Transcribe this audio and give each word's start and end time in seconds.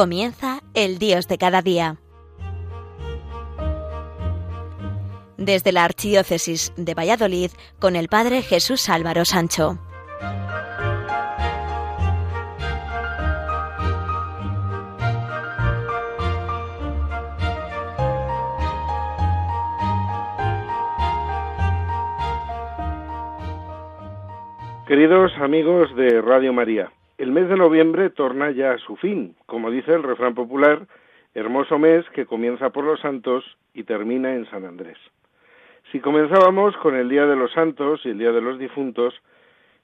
Comienza 0.00 0.60
el 0.72 0.98
Dios 0.98 1.28
de 1.28 1.36
cada 1.36 1.60
día. 1.60 1.98
Desde 5.36 5.72
la 5.72 5.84
Archidiócesis 5.84 6.72
de 6.78 6.94
Valladolid 6.94 7.50
con 7.78 7.96
el 7.96 8.08
Padre 8.08 8.40
Jesús 8.40 8.88
Álvaro 8.88 9.26
Sancho. 9.26 9.78
Queridos 24.86 25.32
amigos 25.42 25.94
de 25.94 26.22
Radio 26.22 26.54
María, 26.54 26.90
el 27.20 27.32
mes 27.32 27.50
de 27.50 27.56
noviembre 27.56 28.08
torna 28.08 28.50
ya 28.50 28.72
a 28.72 28.78
su 28.78 28.96
fin, 28.96 29.36
como 29.44 29.70
dice 29.70 29.92
el 29.92 30.02
refrán 30.02 30.34
popular, 30.34 30.86
hermoso 31.34 31.78
mes 31.78 32.08
que 32.14 32.24
comienza 32.24 32.70
por 32.70 32.82
los 32.82 32.98
santos 33.00 33.44
y 33.74 33.84
termina 33.84 34.34
en 34.34 34.48
San 34.48 34.64
Andrés. 34.64 34.96
Si 35.92 36.00
comenzábamos 36.00 36.74
con 36.78 36.96
el 36.96 37.10
Día 37.10 37.26
de 37.26 37.36
los 37.36 37.52
Santos 37.52 38.00
y 38.04 38.08
el 38.08 38.18
Día 38.18 38.32
de 38.32 38.40
los 38.40 38.58
Difuntos, 38.58 39.20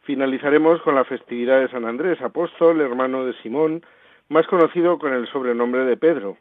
finalizaremos 0.01 0.81
con 0.81 0.95
la 0.95 1.05
festividad 1.05 1.61
de 1.61 1.69
San 1.69 1.85
Andrés, 1.85 2.23
apóstol, 2.23 2.81
hermano 2.81 3.27
de 3.27 3.35
Simón, 3.43 3.85
más 4.31 4.47
conocido 4.47 4.99
con 4.99 5.13
el 5.13 5.27
sobrenombre 5.29 5.85
de 5.85 5.99
Pedro, 5.99 6.39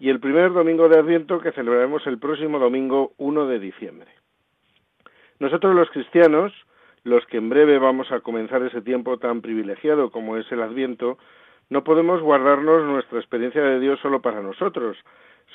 y 0.00 0.10
el 0.10 0.18
primer 0.18 0.52
domingo 0.52 0.88
de 0.88 0.98
Adviento 0.98 1.38
que 1.38 1.52
celebraremos 1.52 2.04
el 2.08 2.18
próximo 2.18 2.58
domingo 2.58 3.12
1 3.18 3.46
de 3.46 3.60
diciembre. 3.60 4.10
Nosotros 5.38 5.76
los 5.76 5.90
cristianos, 5.90 6.52
los 7.04 7.24
que 7.26 7.36
en 7.36 7.50
breve 7.50 7.78
vamos 7.78 8.10
a 8.10 8.20
comenzar 8.20 8.62
ese 8.62 8.80
tiempo 8.80 9.18
tan 9.18 9.42
privilegiado 9.42 10.10
como 10.10 10.36
es 10.36 10.50
el 10.50 10.62
Adviento, 10.62 11.18
no 11.70 11.84
podemos 11.84 12.20
guardarnos 12.22 12.84
nuestra 12.84 13.18
experiencia 13.18 13.62
de 13.62 13.78
Dios 13.78 14.00
solo 14.00 14.20
para 14.20 14.42
nosotros, 14.42 14.96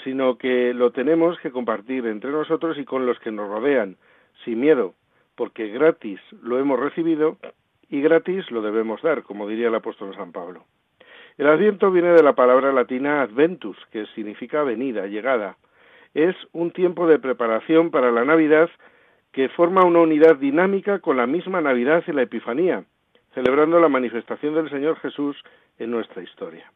sino 0.03 0.38
que 0.38 0.73
lo 0.73 0.92
tenemos 0.92 1.38
que 1.39 1.52
compartir 1.52 2.05
entre 2.05 2.31
nosotros 2.31 2.77
y 2.77 2.86
con 2.86 3.05
los 3.05 3.20
que 3.20 3.31
nos 3.31 3.50
rodean, 3.50 3.97
sin 4.45 4.59
miedo, 4.59 4.94
porque 5.36 5.67
gratis 5.67 6.20
lo 6.42 6.59
hemos 6.59 6.80
recibido 6.80 7.38
y 7.89 8.02
gratis 8.02 8.50
lo 8.52 8.61
debemos 8.61 9.02
dar, 9.02 9.23
como 9.23 9.47
diría 9.47 9.67
el 9.67 9.75
apóstol 9.75 10.16
San 10.16 10.31
Pablo. 10.31 10.66
El 11.38 11.47
Adviento 11.47 11.89
viene 11.89 12.09
de 12.09 12.22
la 12.22 12.33
palabra 12.33 12.72
latina 12.72 13.22
adventus, 13.22 13.77
que 13.92 14.05
significa 14.08 14.64
venida, 14.64 15.08
llegada. 15.08 15.58
Es 16.14 16.36
un 16.52 16.72
tiempo 16.72 17.08
de 17.08 17.17
preparación 17.17 17.92
para 17.92 18.11
la 18.11 18.25
Navidad 18.25 18.70
que 19.39 19.47
forma 19.47 19.85
una 19.85 19.99
unidad 19.99 20.35
dinámica 20.35 20.99
con 20.99 21.15
la 21.15 21.25
misma 21.25 21.61
Navidad 21.61 22.03
y 22.05 22.11
la 22.11 22.23
Epifanía, 22.23 22.83
celebrando 23.33 23.79
la 23.79 23.87
manifestación 23.87 24.53
del 24.53 24.69
Señor 24.69 24.99
Jesús 24.99 25.41
en 25.77 25.91
nuestra 25.91 26.21
historia. 26.21 26.69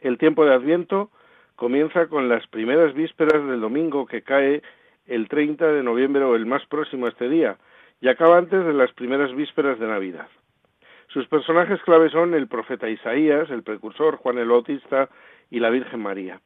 El 0.00 0.18
tiempo 0.18 0.44
de 0.44 0.52
Adviento 0.52 1.12
comienza 1.54 2.08
con 2.08 2.28
las 2.28 2.44
primeras 2.48 2.92
vísperas 2.92 3.46
del 3.46 3.60
domingo 3.60 4.04
que 4.04 4.22
cae 4.22 4.62
el 5.06 5.28
30 5.28 5.64
de 5.70 5.84
noviembre 5.84 6.24
o 6.24 6.34
el 6.34 6.44
más 6.44 6.66
próximo 6.66 7.06
a 7.06 7.10
este 7.10 7.28
día, 7.28 7.56
y 8.00 8.08
acaba 8.08 8.38
antes 8.38 8.66
de 8.66 8.74
las 8.74 8.92
primeras 8.94 9.32
vísperas 9.36 9.78
de 9.78 9.86
Navidad. 9.86 10.26
Sus 11.06 11.28
personajes 11.28 11.80
claves 11.82 12.10
son 12.10 12.34
el 12.34 12.48
profeta 12.48 12.88
Isaías, 12.88 13.48
el 13.48 13.62
precursor 13.62 14.16
Juan 14.16 14.38
el 14.38 14.48
Bautista 14.48 15.08
y 15.50 15.60
la 15.60 15.70
Virgen 15.70 16.00
María. 16.00 16.40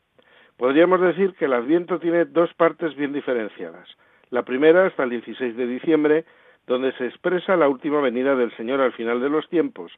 Podríamos 0.59 1.01
decir 1.01 1.33
que 1.33 1.47
el 1.47 1.55
Adviento 1.55 1.99
tiene 1.99 2.27
dos 2.27 2.53
partes 2.53 2.95
bien 2.95 3.15
diferenciadas. 3.15 3.89
La 4.31 4.43
primera 4.43 4.87
hasta 4.87 5.05
el 5.05 5.11
16 5.11 5.57
de 5.57 5.67
diciembre, 5.67 6.25
donde 6.67 6.93
se 6.93 7.07
expresa 7.07 7.57
la 7.57 7.69
última 7.69 8.01
venida 8.01 8.35
del 8.35 8.55
Señor 8.57 8.81
al 8.81 8.93
final 8.93 9.21
de 9.21 9.29
los 9.29 9.49
tiempos, 9.49 9.93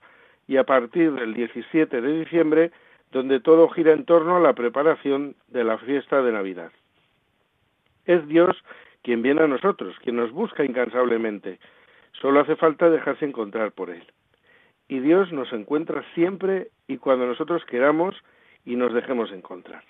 y 0.49 0.57
a 0.57 0.65
partir 0.65 1.13
del 1.13 1.35
17 1.35 2.01
de 2.01 2.19
diciembre, 2.21 2.71
donde 3.13 3.41
todo 3.41 3.69
gira 3.69 3.93
en 3.93 4.05
torno 4.05 4.37
a 4.37 4.41
la 4.41 4.55
preparación 4.55 5.37
de 5.49 5.65
la 5.65 5.79
fiesta 5.79 6.23
de 6.23 6.33
Navidad. 6.33 6.73
Es 8.05 8.27
Dios 8.29 8.57
quien 9.03 9.23
viene 9.23 9.43
a 9.43 9.49
nosotros, 9.49 9.97
quien 10.03 10.17
nos 10.17 10.33
busca 10.33 10.65
incansablemente. 10.65 11.59
Solo 12.21 12.41
hace 12.41 12.57
falta 12.57 12.91
dejarse 12.91 13.25
encontrar 13.25 13.73
por 13.73 13.91
Él. 13.91 14.05
Y 14.89 15.01
Dios 15.01 15.33
nos 15.33 15.53
encuentra 15.53 16.05
siempre 16.15 16.69
y 16.87 16.99
cuando 16.99 17.27
nosotros 17.27 17.65
queramos 17.65 18.15
y 18.65 18.77
nos 18.77 18.93
dejemos 18.93 19.33
encontrar. 19.33 19.83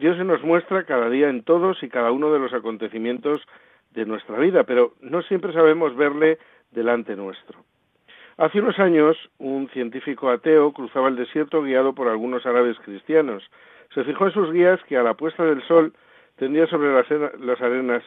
Dios 0.00 0.16
se 0.16 0.24
nos 0.24 0.42
muestra 0.42 0.84
cada 0.84 1.10
día 1.10 1.28
en 1.28 1.42
todos 1.42 1.82
y 1.82 1.90
cada 1.90 2.10
uno 2.10 2.32
de 2.32 2.38
los 2.38 2.54
acontecimientos 2.54 3.46
de 3.90 4.06
nuestra 4.06 4.38
vida, 4.38 4.64
pero 4.64 4.94
no 5.02 5.20
siempre 5.20 5.52
sabemos 5.52 5.94
verle 5.94 6.38
delante 6.70 7.16
nuestro. 7.16 7.66
Hace 8.38 8.60
unos 8.60 8.78
años, 8.78 9.18
un 9.36 9.68
científico 9.68 10.30
ateo 10.30 10.72
cruzaba 10.72 11.08
el 11.08 11.16
desierto 11.16 11.62
guiado 11.62 11.94
por 11.94 12.08
algunos 12.08 12.46
árabes 12.46 12.78
cristianos. 12.78 13.50
Se 13.94 14.02
fijó 14.04 14.24
en 14.24 14.32
sus 14.32 14.50
guías 14.50 14.82
que 14.84 14.96
a 14.96 15.02
la 15.02 15.12
puesta 15.12 15.44
del 15.44 15.62
sol 15.64 15.92
tendía 16.36 16.66
sobre 16.66 16.94
las, 16.94 17.60
arenas 17.60 18.02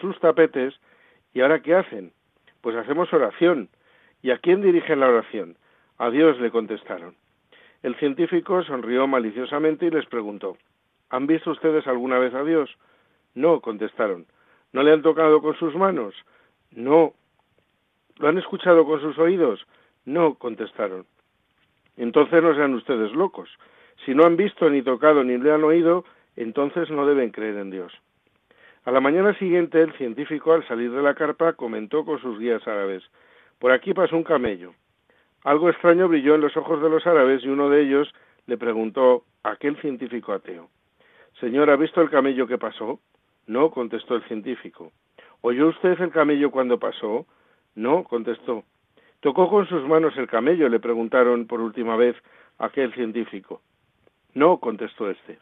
sus 0.00 0.20
tapetes 0.20 0.78
y 1.34 1.40
ahora 1.40 1.58
¿qué 1.58 1.74
hacen? 1.74 2.12
Pues 2.60 2.76
hacemos 2.76 3.12
oración. 3.12 3.68
¿Y 4.22 4.30
a 4.30 4.38
quién 4.38 4.62
dirigen 4.62 5.00
la 5.00 5.08
oración? 5.08 5.56
A 5.98 6.08
Dios 6.10 6.38
le 6.38 6.52
contestaron. 6.52 7.16
El 7.82 7.96
científico 7.96 8.62
sonrió 8.62 9.08
maliciosamente 9.08 9.86
y 9.86 9.90
les 9.90 10.06
preguntó 10.06 10.56
¿Han 11.12 11.26
visto 11.26 11.50
ustedes 11.50 11.86
alguna 11.86 12.18
vez 12.18 12.32
a 12.32 12.42
Dios? 12.42 12.70
No, 13.34 13.60
contestaron. 13.60 14.24
¿No 14.72 14.82
le 14.82 14.92
han 14.92 15.02
tocado 15.02 15.42
con 15.42 15.54
sus 15.56 15.74
manos? 15.74 16.14
No. 16.70 17.12
¿Lo 18.16 18.28
han 18.28 18.38
escuchado 18.38 18.86
con 18.86 18.98
sus 19.02 19.18
oídos? 19.18 19.66
No, 20.06 20.36
contestaron. 20.36 21.04
Entonces 21.98 22.42
no 22.42 22.54
sean 22.54 22.72
ustedes 22.72 23.12
locos. 23.12 23.50
Si 24.06 24.14
no 24.14 24.24
han 24.24 24.38
visto 24.38 24.70
ni 24.70 24.80
tocado 24.80 25.22
ni 25.22 25.36
le 25.36 25.52
han 25.52 25.62
oído, 25.64 26.06
entonces 26.34 26.88
no 26.88 27.04
deben 27.04 27.30
creer 27.30 27.58
en 27.58 27.70
Dios. 27.70 27.92
A 28.86 28.90
la 28.90 29.00
mañana 29.00 29.38
siguiente, 29.38 29.82
el 29.82 29.92
científico, 29.98 30.54
al 30.54 30.66
salir 30.66 30.92
de 30.92 31.02
la 31.02 31.14
carpa, 31.14 31.52
comentó 31.52 32.06
con 32.06 32.22
sus 32.22 32.38
guías 32.38 32.66
árabes 32.66 33.02
Por 33.58 33.70
aquí 33.70 33.92
pasó 33.92 34.16
un 34.16 34.24
camello. 34.24 34.72
Algo 35.44 35.68
extraño 35.68 36.08
brilló 36.08 36.36
en 36.36 36.40
los 36.40 36.56
ojos 36.56 36.80
de 36.80 36.88
los 36.88 37.06
árabes 37.06 37.44
y 37.44 37.48
uno 37.48 37.68
de 37.68 37.82
ellos 37.82 38.14
le 38.46 38.56
preguntó 38.56 39.24
a 39.42 39.50
aquel 39.50 39.76
científico 39.76 40.32
ateo 40.32 40.70
Señor, 41.42 41.70
¿ha 41.70 41.76
visto 41.76 42.00
el 42.00 42.08
camello 42.08 42.46
que 42.46 42.56
pasó? 42.56 43.00
No, 43.48 43.72
contestó 43.72 44.14
el 44.14 44.22
científico. 44.28 44.92
¿Oyó 45.40 45.70
usted 45.70 46.00
el 46.00 46.12
camello 46.12 46.52
cuando 46.52 46.78
pasó? 46.78 47.26
No, 47.74 48.04
contestó. 48.04 48.62
¿Tocó 49.18 49.50
con 49.50 49.66
sus 49.66 49.82
manos 49.82 50.16
el 50.18 50.28
camello? 50.28 50.68
le 50.68 50.78
preguntaron 50.78 51.48
por 51.48 51.60
última 51.60 51.96
vez 51.96 52.14
aquel 52.58 52.94
científico. 52.94 53.60
No, 54.34 54.58
contestó 54.58 55.10
éste. 55.10 55.40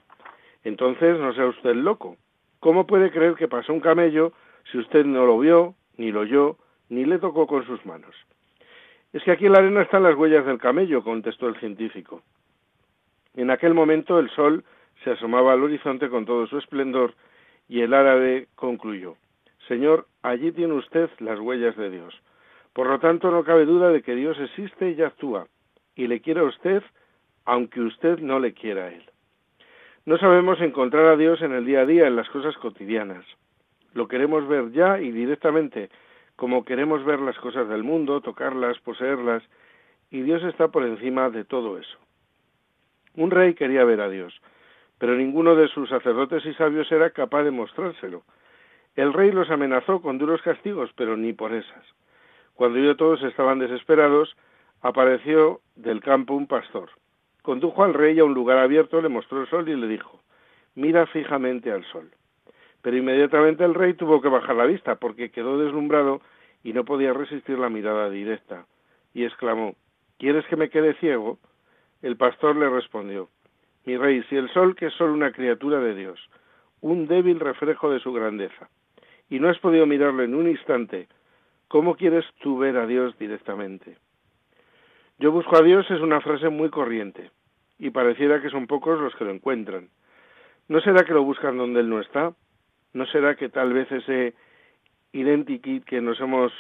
Entonces 0.65 1.19
no 1.19 1.35
sea 1.35 1.49
usted 1.49 1.75
loco. 1.75 2.17
¿Cómo 2.61 2.87
puede 2.87 3.11
creer 3.11 3.35
que 3.35 3.47
pasó 3.47 3.75
un 3.75 3.81
camello 3.81 4.33
si 4.73 4.79
usted 4.79 5.05
no 5.05 5.27
lo 5.27 5.39
vio, 5.39 5.75
ni 5.99 6.13
lo 6.13 6.21
oyó, 6.21 6.57
ni 6.89 7.05
le 7.05 7.19
tocó 7.19 7.47
con 7.47 7.67
sus 7.67 7.85
manos? 7.85 8.17
Es 9.13 9.23
que 9.23 9.33
aquí 9.33 9.45
en 9.45 9.53
la 9.53 9.59
arena 9.59 9.83
están 9.83 10.05
las 10.05 10.17
huellas 10.17 10.47
del 10.47 10.57
camello, 10.57 11.05
contestó 11.05 11.47
el 11.47 11.61
científico. 11.61 12.23
En 13.35 13.51
aquel 13.51 13.75
momento 13.75 14.19
el 14.19 14.31
sol 14.31 14.65
se 15.05 15.11
asomaba 15.11 15.53
al 15.53 15.63
horizonte 15.63 16.09
con 16.09 16.25
todo 16.27 16.47
su 16.47 16.59
esplendor 16.59 17.15
y 17.69 17.81
el 17.81 17.95
árabe 17.95 18.49
concluyó 18.55 19.17
Señor, 19.71 20.09
allí 20.23 20.51
tiene 20.51 20.75
usted 20.75 21.11
las 21.21 21.39
huellas 21.39 21.77
de 21.77 21.91
Dios. 21.91 22.21
Por 22.73 22.89
lo 22.89 22.99
tanto, 22.99 23.31
no 23.31 23.45
cabe 23.45 23.67
duda 23.67 23.91
de 23.91 24.03
que 24.03 24.17
Dios 24.17 24.37
existe 24.41 24.91
y 24.91 25.01
actúa, 25.01 25.47
y 25.95 26.09
le 26.09 26.21
quiere 26.21 26.41
a 26.41 26.45
usted, 26.45 26.83
aunque 27.45 27.81
usted 27.81 28.19
no 28.19 28.41
le 28.41 28.53
quiera 28.53 28.87
a 28.87 28.89
Él. 28.89 29.05
No 30.07 30.19
sabemos 30.19 30.61
encontrar 30.61 31.07
a 31.07 31.17
Dios 31.17 31.41
en 31.43 31.53
el 31.53 31.65
día 31.65 31.83
a 31.83 31.87
día, 31.87 32.09
en 32.09 32.17
las 32.17 32.29
cosas 32.31 32.57
cotidianas. 32.57 33.25
Lo 33.95 34.09
queremos 34.09 34.49
ver 34.49 34.73
ya 34.73 35.01
y 35.01 35.13
directamente, 35.13 35.89
como 36.35 36.65
queremos 36.65 37.05
ver 37.05 37.21
las 37.21 37.39
cosas 37.39 37.69
del 37.69 37.85
mundo, 37.85 38.21
tocarlas, 38.23 38.79
poseerlas, 38.81 39.45
y 40.11 40.23
Dios 40.23 40.43
está 40.43 40.67
por 40.67 40.85
encima 40.85 41.31
de 41.31 41.45
todo 41.45 41.79
eso. 41.79 41.99
Un 43.15 43.31
rey 43.31 43.55
quería 43.55 43.85
ver 43.85 44.01
a 44.01 44.09
Dios, 44.09 44.41
pero 45.01 45.17
ninguno 45.17 45.57
de 45.57 45.67
sus 45.69 45.89
sacerdotes 45.89 46.45
y 46.45 46.53
sabios 46.53 46.93
era 46.93 47.09
capaz 47.09 47.43
de 47.45 47.51
mostrárselo. 47.51 48.23
El 48.97 49.15
rey 49.15 49.33
los 49.33 49.51
amenazó 49.51 50.03
con 50.03 50.19
duros 50.19 50.43
castigos, 50.43 50.91
pero 50.95 51.17
ni 51.17 51.33
por 51.33 51.55
esas. 51.55 51.87
Cuando 52.53 52.79
ya 52.79 52.95
todos 52.95 53.23
estaban 53.23 53.59
desesperados, 53.59 54.37
apareció 54.83 55.63
del 55.75 56.03
campo 56.03 56.35
un 56.35 56.47
pastor. 56.47 56.91
Condujo 57.41 57.83
al 57.83 57.95
rey 57.95 58.19
a 58.19 58.25
un 58.25 58.35
lugar 58.35 58.59
abierto, 58.59 59.01
le 59.01 59.09
mostró 59.09 59.41
el 59.41 59.49
sol 59.49 59.67
y 59.71 59.75
le 59.75 59.89
dijo, 59.89 60.21
mira 60.75 61.07
fijamente 61.07 61.73
al 61.73 61.83
sol. 61.87 62.11
Pero 62.83 62.99
inmediatamente 62.99 63.65
el 63.65 63.75
rey 63.75 63.95
tuvo 63.95 64.21
que 64.21 64.29
bajar 64.29 64.55
la 64.55 64.67
vista 64.67 64.97
porque 64.97 65.31
quedó 65.31 65.57
deslumbrado 65.59 66.21
y 66.63 66.75
no 66.75 66.85
podía 66.85 67.15
resistir 67.15 67.59
la 67.59 67.71
mirada 67.71 68.11
directa. 68.11 68.67
Y 69.15 69.25
exclamó, 69.25 69.77
¿Quieres 70.19 70.45
que 70.45 70.57
me 70.57 70.69
quede 70.69 70.93
ciego? 70.97 71.39
El 72.03 72.19
pastor 72.19 72.55
le 72.55 72.69
respondió, 72.69 73.31
mi 73.85 73.97
rey, 73.97 74.23
si 74.29 74.37
el 74.37 74.51
sol, 74.51 74.75
que 74.77 74.87
es 74.87 74.95
solo 74.95 75.13
una 75.13 75.33
criatura 75.33 75.81
de 75.81 75.95
Dios, 75.95 76.21
un 76.81 77.07
débil 77.07 77.41
reflejo 77.41 77.91
de 77.91 78.01
su 78.01 78.13
grandeza, 78.13 78.69
y 79.29 79.39
no 79.39 79.49
has 79.49 79.59
podido 79.59 79.87
mirarlo 79.87 80.23
en 80.23 80.35
un 80.35 80.49
instante, 80.49 81.09
¿cómo 81.69 81.95
quieres 81.97 82.25
tú 82.41 82.59
ver 82.59 82.77
a 82.77 82.87
Dios 82.87 83.17
directamente? 83.19 83.97
Yo 85.19 85.33
busco 85.33 85.57
a 85.57 85.63
Dios 85.63 85.91
es 85.91 86.01
una 86.01 86.21
frase 86.21 86.49
muy 86.49 86.71
corriente. 86.71 87.31
y 87.79 87.89
pareciera 87.91 88.43
que 88.43 88.51
son 88.51 88.67
pocos 88.67 89.01
los 89.01 89.15
que 89.17 89.25
lo 89.25 89.31
encuentran. 89.31 89.89
¿No 90.69 90.83
será 90.83 91.03
que 91.03 91.15
lo 91.15 91.25
buscan 91.25 91.57
donde 91.57 91.81
él 91.81 91.89
no 91.89 92.01
está? 92.01 92.35
¿No 92.93 93.07
será 93.07 93.37
que 93.37 93.49
tal 93.49 93.73
vez 93.73 93.91
ese 93.91 94.35
identikit 95.13 95.85
que 95.85 96.03
nos 96.03 96.21
hemos 96.21 96.53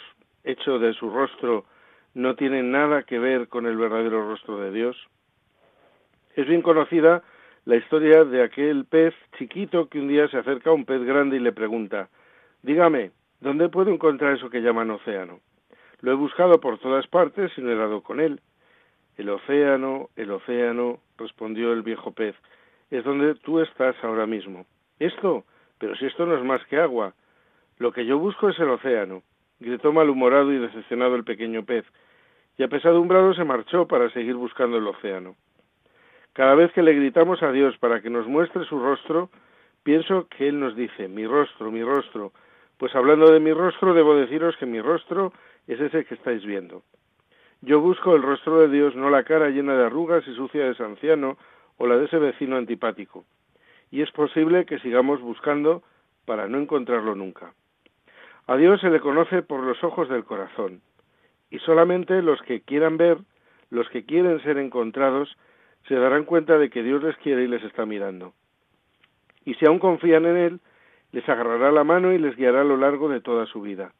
hecho 0.44 0.78
de 0.78 0.94
su 0.94 1.10
rostro 1.10 1.66
no 2.14 2.36
tiene 2.36 2.62
nada 2.62 3.02
que 3.02 3.18
ver 3.18 3.48
con 3.48 3.66
el 3.66 3.76
verdadero 3.76 4.26
rostro 4.28 4.56
de 4.58 4.72
Dios? 4.72 4.96
Es 6.34 6.46
bien 6.46 6.62
conocida 6.62 7.22
la 7.64 7.76
historia 7.76 8.24
de 8.24 8.42
aquel 8.42 8.84
pez 8.84 9.14
chiquito 9.36 9.88
que 9.88 9.98
un 9.98 10.08
día 10.08 10.28
se 10.28 10.38
acerca 10.38 10.70
a 10.70 10.72
un 10.72 10.84
pez 10.84 11.02
grande 11.02 11.36
y 11.36 11.40
le 11.40 11.52
pregunta 11.52 12.08
Dígame, 12.62 13.10
¿dónde 13.40 13.68
puedo 13.68 13.90
encontrar 13.90 14.34
eso 14.36 14.48
que 14.48 14.60
llaman 14.60 14.90
océano? 14.90 15.40
Lo 16.00 16.12
he 16.12 16.14
buscado 16.14 16.60
por 16.60 16.78
todas 16.78 17.06
partes 17.08 17.50
y 17.56 17.60
no 17.62 17.70
he 17.70 17.74
dado 17.74 18.02
con 18.02 18.20
él. 18.20 18.40
El 19.16 19.28
océano, 19.28 20.08
el 20.16 20.30
océano, 20.30 21.00
respondió 21.18 21.72
el 21.72 21.82
viejo 21.82 22.12
pez, 22.12 22.34
es 22.90 23.04
donde 23.04 23.34
tú 23.34 23.60
estás 23.60 23.96
ahora 24.02 24.26
mismo. 24.26 24.66
¿Esto? 24.98 25.44
Pero 25.78 25.96
si 25.96 26.06
esto 26.06 26.26
no 26.26 26.36
es 26.36 26.44
más 26.44 26.64
que 26.66 26.78
agua. 26.78 27.14
Lo 27.78 27.92
que 27.92 28.06
yo 28.06 28.18
busco 28.18 28.50
es 28.50 28.58
el 28.58 28.70
océano, 28.70 29.22
gritó 29.58 29.92
malhumorado 29.92 30.52
y 30.52 30.58
decepcionado 30.58 31.16
el 31.16 31.24
pequeño 31.24 31.64
pez, 31.64 31.84
y 32.56 32.62
apesadumbrado 32.62 33.34
se 33.34 33.44
marchó 33.44 33.86
para 33.86 34.10
seguir 34.10 34.34
buscando 34.34 34.76
el 34.78 34.86
océano. 34.86 35.36
Cada 36.32 36.54
vez 36.54 36.72
que 36.72 36.82
le 36.82 36.94
gritamos 36.94 37.42
a 37.42 37.50
Dios 37.50 37.76
para 37.78 38.00
que 38.00 38.10
nos 38.10 38.26
muestre 38.26 38.64
su 38.64 38.78
rostro, 38.78 39.30
pienso 39.82 40.28
que 40.28 40.48
Él 40.48 40.60
nos 40.60 40.76
dice, 40.76 41.08
mi 41.08 41.26
rostro, 41.26 41.70
mi 41.70 41.82
rostro. 41.82 42.32
Pues 42.78 42.94
hablando 42.94 43.30
de 43.30 43.40
mi 43.40 43.52
rostro, 43.52 43.94
debo 43.94 44.14
deciros 44.14 44.56
que 44.56 44.66
mi 44.66 44.80
rostro 44.80 45.32
es 45.66 45.80
ese 45.80 46.04
que 46.04 46.14
estáis 46.14 46.44
viendo. 46.44 46.82
Yo 47.62 47.80
busco 47.80 48.14
el 48.14 48.22
rostro 48.22 48.60
de 48.60 48.68
Dios, 48.68 48.94
no 48.94 49.10
la 49.10 49.24
cara 49.24 49.50
llena 49.50 49.76
de 49.76 49.84
arrugas 49.84 50.26
y 50.26 50.34
sucia 50.34 50.64
de 50.64 50.70
ese 50.70 50.84
anciano 50.84 51.36
o 51.76 51.86
la 51.86 51.96
de 51.98 52.06
ese 52.06 52.18
vecino 52.18 52.56
antipático. 52.56 53.24
Y 53.90 54.02
es 54.02 54.10
posible 54.12 54.64
que 54.64 54.78
sigamos 54.78 55.20
buscando 55.20 55.82
para 56.24 56.46
no 56.46 56.58
encontrarlo 56.58 57.14
nunca. 57.14 57.52
A 58.46 58.56
Dios 58.56 58.80
se 58.80 58.88
le 58.88 59.00
conoce 59.00 59.42
por 59.42 59.62
los 59.62 59.82
ojos 59.84 60.08
del 60.08 60.24
corazón, 60.24 60.80
y 61.50 61.58
solamente 61.58 62.22
los 62.22 62.40
que 62.42 62.62
quieran 62.62 62.96
ver, 62.96 63.18
los 63.68 63.88
que 63.90 64.04
quieren 64.04 64.42
ser 64.42 64.58
encontrados, 64.58 65.36
se 65.88 65.94
darán 65.94 66.24
cuenta 66.24 66.58
de 66.58 66.70
que 66.70 66.82
Dios 66.82 67.02
les 67.02 67.16
quiere 67.18 67.44
y 67.44 67.48
les 67.48 67.62
está 67.64 67.86
mirando. 67.86 68.34
Y 69.44 69.54
si 69.54 69.66
aún 69.66 69.78
confían 69.78 70.26
en 70.26 70.36
Él, 70.36 70.60
les 71.12 71.28
agarrará 71.28 71.72
la 71.72 71.84
mano 71.84 72.12
y 72.12 72.18
les 72.18 72.36
guiará 72.36 72.60
a 72.60 72.64
lo 72.64 72.76
largo 72.76 73.08
de 73.08 73.20
toda 73.20 73.46
su 73.46 73.60
vida. 73.62 73.92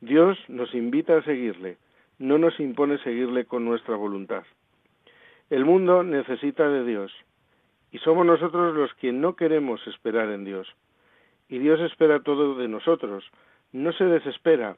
Dios 0.00 0.38
nos 0.48 0.74
invita 0.74 1.16
a 1.16 1.22
seguirle, 1.22 1.78
no 2.18 2.38
nos 2.38 2.58
impone 2.60 2.98
seguirle 2.98 3.46
con 3.46 3.64
nuestra 3.64 3.96
voluntad. 3.96 4.44
El 5.48 5.64
mundo 5.64 6.02
necesita 6.02 6.68
de 6.68 6.84
Dios 6.84 7.12
y 7.92 7.98
somos 7.98 8.26
nosotros 8.26 8.74
los 8.74 8.92
que 8.94 9.12
no 9.12 9.36
queremos 9.36 9.86
esperar 9.86 10.28
en 10.30 10.44
Dios. 10.44 10.68
Y 11.48 11.58
Dios 11.58 11.80
espera 11.80 12.20
todo 12.20 12.56
de 12.56 12.68
nosotros, 12.68 13.24
no 13.72 13.92
se 13.92 14.04
desespera 14.04 14.76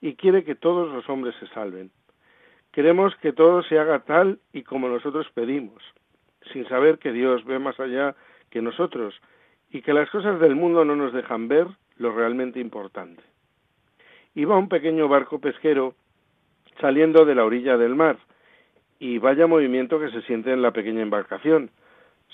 y 0.00 0.14
quiere 0.14 0.44
que 0.44 0.54
todos 0.54 0.92
los 0.92 1.08
hombres 1.08 1.34
se 1.40 1.48
salven. 1.48 1.90
Queremos 2.74 3.14
que 3.22 3.32
todo 3.32 3.62
se 3.62 3.78
haga 3.78 4.00
tal 4.00 4.40
y 4.52 4.64
como 4.64 4.88
nosotros 4.88 5.28
pedimos, 5.32 5.80
sin 6.52 6.66
saber 6.68 6.98
que 6.98 7.12
Dios 7.12 7.44
ve 7.44 7.60
más 7.60 7.78
allá 7.78 8.16
que 8.50 8.60
nosotros 8.60 9.14
y 9.70 9.80
que 9.80 9.92
las 9.92 10.10
cosas 10.10 10.40
del 10.40 10.56
mundo 10.56 10.84
no 10.84 10.96
nos 10.96 11.12
dejan 11.12 11.46
ver 11.46 11.68
lo 11.98 12.12
realmente 12.12 12.58
importante. 12.58 13.22
Iba 14.34 14.58
un 14.58 14.68
pequeño 14.68 15.06
barco 15.06 15.38
pesquero 15.38 15.94
saliendo 16.80 17.24
de 17.24 17.36
la 17.36 17.44
orilla 17.44 17.76
del 17.76 17.94
mar, 17.94 18.18
y 18.98 19.18
vaya 19.18 19.46
movimiento 19.46 20.00
que 20.00 20.10
se 20.10 20.22
siente 20.22 20.52
en 20.52 20.62
la 20.62 20.72
pequeña 20.72 21.02
embarcación. 21.02 21.70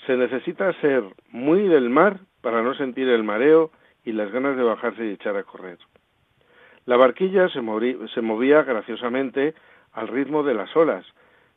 Se 0.07 0.17
necesita 0.17 0.73
ser 0.81 1.03
muy 1.29 1.67
del 1.67 1.89
mar 1.89 2.19
para 2.41 2.63
no 2.63 2.73
sentir 2.73 3.07
el 3.09 3.23
mareo 3.23 3.69
y 4.03 4.13
las 4.13 4.31
ganas 4.31 4.57
de 4.57 4.63
bajarse 4.63 5.05
y 5.05 5.11
echar 5.11 5.35
a 5.35 5.43
correr. 5.43 5.77
La 6.85 6.97
barquilla 6.97 7.47
se, 7.49 7.61
movía 7.61 8.63
graciosamente 8.63 9.53
al 9.93 10.07
ritmo 10.07 10.43
de 10.43 10.53
las 10.53 10.75
olas, 10.75 11.05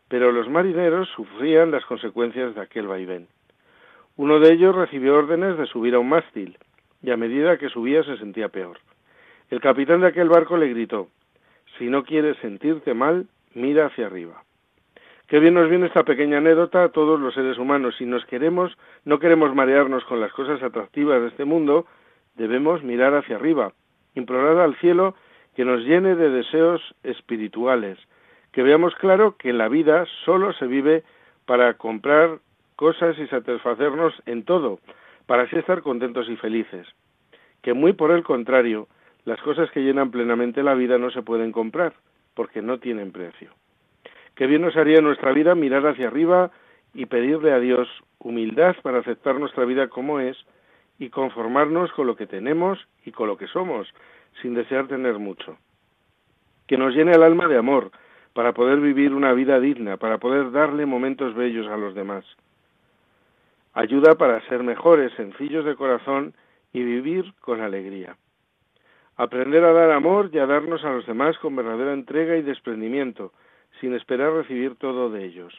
pero 0.08 0.32
los 0.32 0.48
marineros 0.48 1.08
sufrían 1.16 1.70
las 1.70 1.84
consecuencias 1.86 2.54
de 2.54 2.60
aquel 2.60 2.86
vaivén. 2.86 3.28
Uno 4.16 4.38
de 4.38 4.52
ellos 4.52 4.74
recibió 4.74 5.16
órdenes 5.16 5.56
de 5.58 5.66
subir 5.66 5.94
a 5.94 5.98
un 5.98 6.08
mástil, 6.08 6.58
y 7.02 7.10
a 7.10 7.16
medida 7.16 7.58
que 7.58 7.68
subía 7.68 8.02
se 8.04 8.16
sentía 8.18 8.48
peor. 8.48 8.78
El 9.50 9.60
capitán 9.60 10.00
de 10.00 10.08
aquel 10.08 10.28
barco 10.28 10.56
le 10.56 10.68
gritó 10.68 11.08
si 11.78 11.86
no 11.86 12.04
quieres 12.04 12.36
sentirte 12.38 12.94
mal, 12.94 13.26
mira 13.54 13.86
hacia 13.86 14.06
arriba. 14.06 14.44
Qué 15.26 15.40
bien 15.40 15.54
nos 15.54 15.68
viene 15.68 15.86
esta 15.86 16.04
pequeña 16.04 16.38
anécdota 16.38 16.84
a 16.84 16.88
todos 16.90 17.18
los 17.18 17.34
seres 17.34 17.58
humanos. 17.58 17.96
Si 17.98 18.04
nos 18.04 18.24
queremos, 18.26 18.76
no 19.04 19.18
queremos 19.18 19.54
marearnos 19.54 20.04
con 20.04 20.20
las 20.20 20.32
cosas 20.32 20.62
atractivas 20.62 21.20
de 21.20 21.28
este 21.28 21.44
mundo, 21.44 21.86
debemos 22.36 22.82
mirar 22.82 23.14
hacia 23.14 23.36
arriba, 23.36 23.72
implorar 24.14 24.58
al 24.58 24.76
cielo 24.76 25.14
que 25.54 25.64
nos 25.64 25.82
llene 25.82 26.14
de 26.16 26.30
deseos 26.30 26.80
espirituales, 27.02 27.98
que 28.52 28.62
veamos 28.62 28.94
claro 28.96 29.36
que 29.36 29.50
en 29.50 29.58
la 29.58 29.68
vida 29.68 30.06
solo 30.24 30.52
se 30.52 30.66
vive 30.66 31.04
para 31.46 31.74
comprar 31.74 32.38
cosas 32.76 33.18
y 33.18 33.26
satisfacernos 33.26 34.14
en 34.26 34.44
todo, 34.44 34.80
para 35.26 35.44
así 35.44 35.56
estar 35.56 35.82
contentos 35.82 36.28
y 36.28 36.36
felices, 36.36 36.86
que 37.62 37.72
muy 37.72 37.92
por 37.92 38.10
el 38.10 38.24
contrario, 38.24 38.88
las 39.24 39.40
cosas 39.40 39.70
que 39.70 39.82
llenan 39.82 40.10
plenamente 40.10 40.62
la 40.62 40.74
vida 40.74 40.98
no 40.98 41.10
se 41.10 41.22
pueden 41.22 41.52
comprar, 41.52 41.94
porque 42.34 42.62
no 42.62 42.78
tienen 42.78 43.12
precio. 43.12 43.50
Qué 44.34 44.46
bien 44.46 44.62
nos 44.62 44.76
haría 44.76 44.98
en 44.98 45.04
nuestra 45.04 45.32
vida 45.32 45.54
mirar 45.54 45.86
hacia 45.86 46.08
arriba 46.08 46.50
y 46.92 47.06
pedirle 47.06 47.52
a 47.52 47.60
Dios 47.60 47.88
humildad 48.18 48.76
para 48.82 48.98
aceptar 48.98 49.36
nuestra 49.36 49.64
vida 49.64 49.88
como 49.88 50.20
es 50.20 50.36
y 50.98 51.10
conformarnos 51.10 51.92
con 51.92 52.06
lo 52.06 52.16
que 52.16 52.26
tenemos 52.26 52.78
y 53.04 53.12
con 53.12 53.28
lo 53.28 53.36
que 53.36 53.46
somos, 53.48 53.92
sin 54.40 54.54
desear 54.54 54.86
tener 54.86 55.18
mucho. 55.18 55.56
Que 56.66 56.78
nos 56.78 56.94
llene 56.94 57.12
el 57.12 57.22
alma 57.22 57.48
de 57.48 57.58
amor, 57.58 57.90
para 58.34 58.52
poder 58.52 58.80
vivir 58.80 59.14
una 59.14 59.32
vida 59.32 59.60
digna, 59.60 59.96
para 59.96 60.18
poder 60.18 60.50
darle 60.50 60.86
momentos 60.86 61.34
bellos 61.34 61.68
a 61.68 61.76
los 61.76 61.94
demás. 61.94 62.24
Ayuda 63.72 64.16
para 64.16 64.40
ser 64.48 64.62
mejores, 64.62 65.12
sencillos 65.14 65.64
de 65.64 65.76
corazón 65.76 66.34
y 66.72 66.82
vivir 66.82 67.32
con 67.40 67.60
alegría. 67.60 68.16
Aprender 69.16 69.64
a 69.64 69.72
dar 69.72 69.92
amor 69.92 70.30
y 70.32 70.38
a 70.38 70.46
darnos 70.46 70.84
a 70.84 70.90
los 70.90 71.06
demás 71.06 71.38
con 71.38 71.54
verdadera 71.54 71.92
entrega 71.92 72.36
y 72.36 72.42
desprendimiento, 72.42 73.32
sin 73.80 73.94
esperar 73.94 74.32
recibir 74.32 74.74
todo 74.76 75.10
de 75.10 75.24
ellos. 75.24 75.54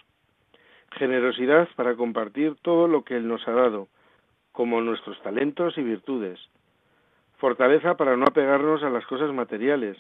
Generosidad 0.91 1.69
para 1.75 1.95
compartir 1.95 2.55
todo 2.61 2.87
lo 2.87 3.03
que 3.03 3.15
Él 3.15 3.27
nos 3.27 3.47
ha 3.47 3.51
dado, 3.51 3.87
como 4.55 4.79
nuestros 4.79 5.21
talentos 5.21 5.77
y 5.77 5.83
virtudes. 5.83 6.39
Fortaleza 7.37 7.97
para 7.97 8.15
no 8.15 8.23
apegarnos 8.23 8.83
a 8.83 8.89
las 8.89 9.05
cosas 9.05 9.31
materiales, 9.33 9.97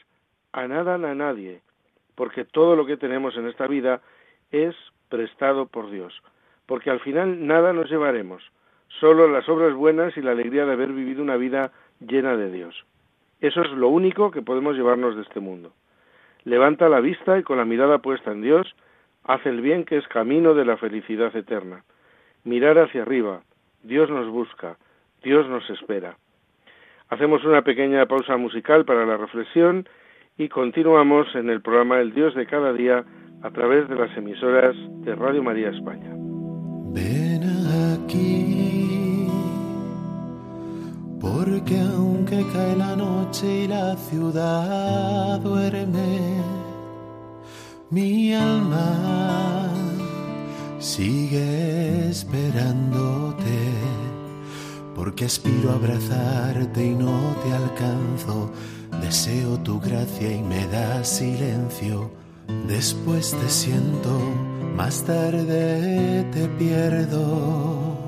a 0.53 0.65
nada 0.67 0.95
a 0.95 0.97
nadie, 0.97 1.61
porque 2.15 2.45
todo 2.45 2.77
lo 2.77 2.85
que 2.85 2.95
tenemos 2.95 3.35
en 3.35 3.47
esta 3.47 3.67
vida 3.67 4.01
es 4.51 4.73
prestado 5.09 5.65
por 5.67 5.91
Dios, 5.91 6.23
porque 6.65 6.89
al 6.89 7.01
final 7.01 7.45
nada 7.45 7.73
nos 7.73 7.89
llevaremos, 7.89 8.43
solo 8.99 9.27
las 9.27 9.47
obras 9.49 9.73
buenas 9.73 10.15
y 10.15 10.21
la 10.21 10.31
alegría 10.31 10.65
de 10.65 10.71
haber 10.71 10.93
vivido 10.93 11.21
una 11.21 11.35
vida 11.35 11.73
llena 11.99 12.37
de 12.37 12.49
Dios. 12.49 12.85
Eso 13.41 13.61
es 13.61 13.71
lo 13.71 13.89
único 13.89 14.31
que 14.31 14.41
podemos 14.41 14.77
llevarnos 14.77 15.17
de 15.17 15.23
este 15.23 15.41
mundo. 15.41 15.73
Levanta 16.45 16.87
la 16.87 17.01
vista 17.01 17.37
y 17.37 17.43
con 17.43 17.57
la 17.57 17.65
mirada 17.65 17.97
puesta 17.97 18.31
en 18.31 18.41
Dios, 18.41 18.73
haz 19.25 19.45
el 19.45 19.59
bien 19.59 19.83
que 19.83 19.97
es 19.97 20.07
camino 20.07 20.53
de 20.53 20.63
la 20.63 20.77
felicidad 20.77 21.35
eterna. 21.35 21.83
Mirar 22.45 22.77
hacia 22.77 23.01
arriba, 23.01 23.41
Dios 23.85 24.09
nos 24.09 24.27
busca, 24.29 24.77
Dios 25.23 25.47
nos 25.47 25.69
espera. 25.69 26.17
Hacemos 27.09 27.43
una 27.45 27.61
pequeña 27.61 28.05
pausa 28.07 28.35
musical 28.35 28.83
para 28.83 29.05
la 29.05 29.17
reflexión 29.17 29.87
y 30.37 30.49
continuamos 30.49 31.27
en 31.35 31.49
el 31.49 31.61
programa 31.61 31.99
El 31.99 32.13
Dios 32.13 32.33
de 32.35 32.47
cada 32.47 32.73
día 32.73 33.05
a 33.43 33.51
través 33.51 33.87
de 33.87 33.95
las 33.95 34.15
emisoras 34.17 34.75
de 35.03 35.15
Radio 35.15 35.43
María 35.43 35.69
España. 35.69 36.11
Ven 36.93 37.43
aquí, 37.93 39.27
porque 41.21 41.79
aunque 41.79 42.43
cae 42.51 42.75
la 42.75 42.95
noche 42.95 43.65
y 43.65 43.67
la 43.67 43.95
ciudad 43.97 45.39
duerme, 45.41 46.41
mi 47.91 48.33
alma 48.33 49.69
sigue 50.79 52.09
esperándote, 52.09 53.14
porque 55.05 55.25
aspiro 55.25 55.69
a 55.69 55.75
abrazarte 55.75 56.83
y 56.83 56.95
no 56.95 57.35
te 57.43 57.53
alcanzo. 57.53 58.51
Deseo 59.03 59.59
tu 59.59 59.79
gracia 59.79 60.35
y 60.35 60.41
me 60.41 60.65
da 60.65 61.03
silencio. 61.03 62.09
Después 62.67 63.35
te 63.39 63.47
siento, 63.47 64.09
más 64.75 65.03
tarde 65.03 66.23
te 66.33 66.47
pierdo. 66.57 67.99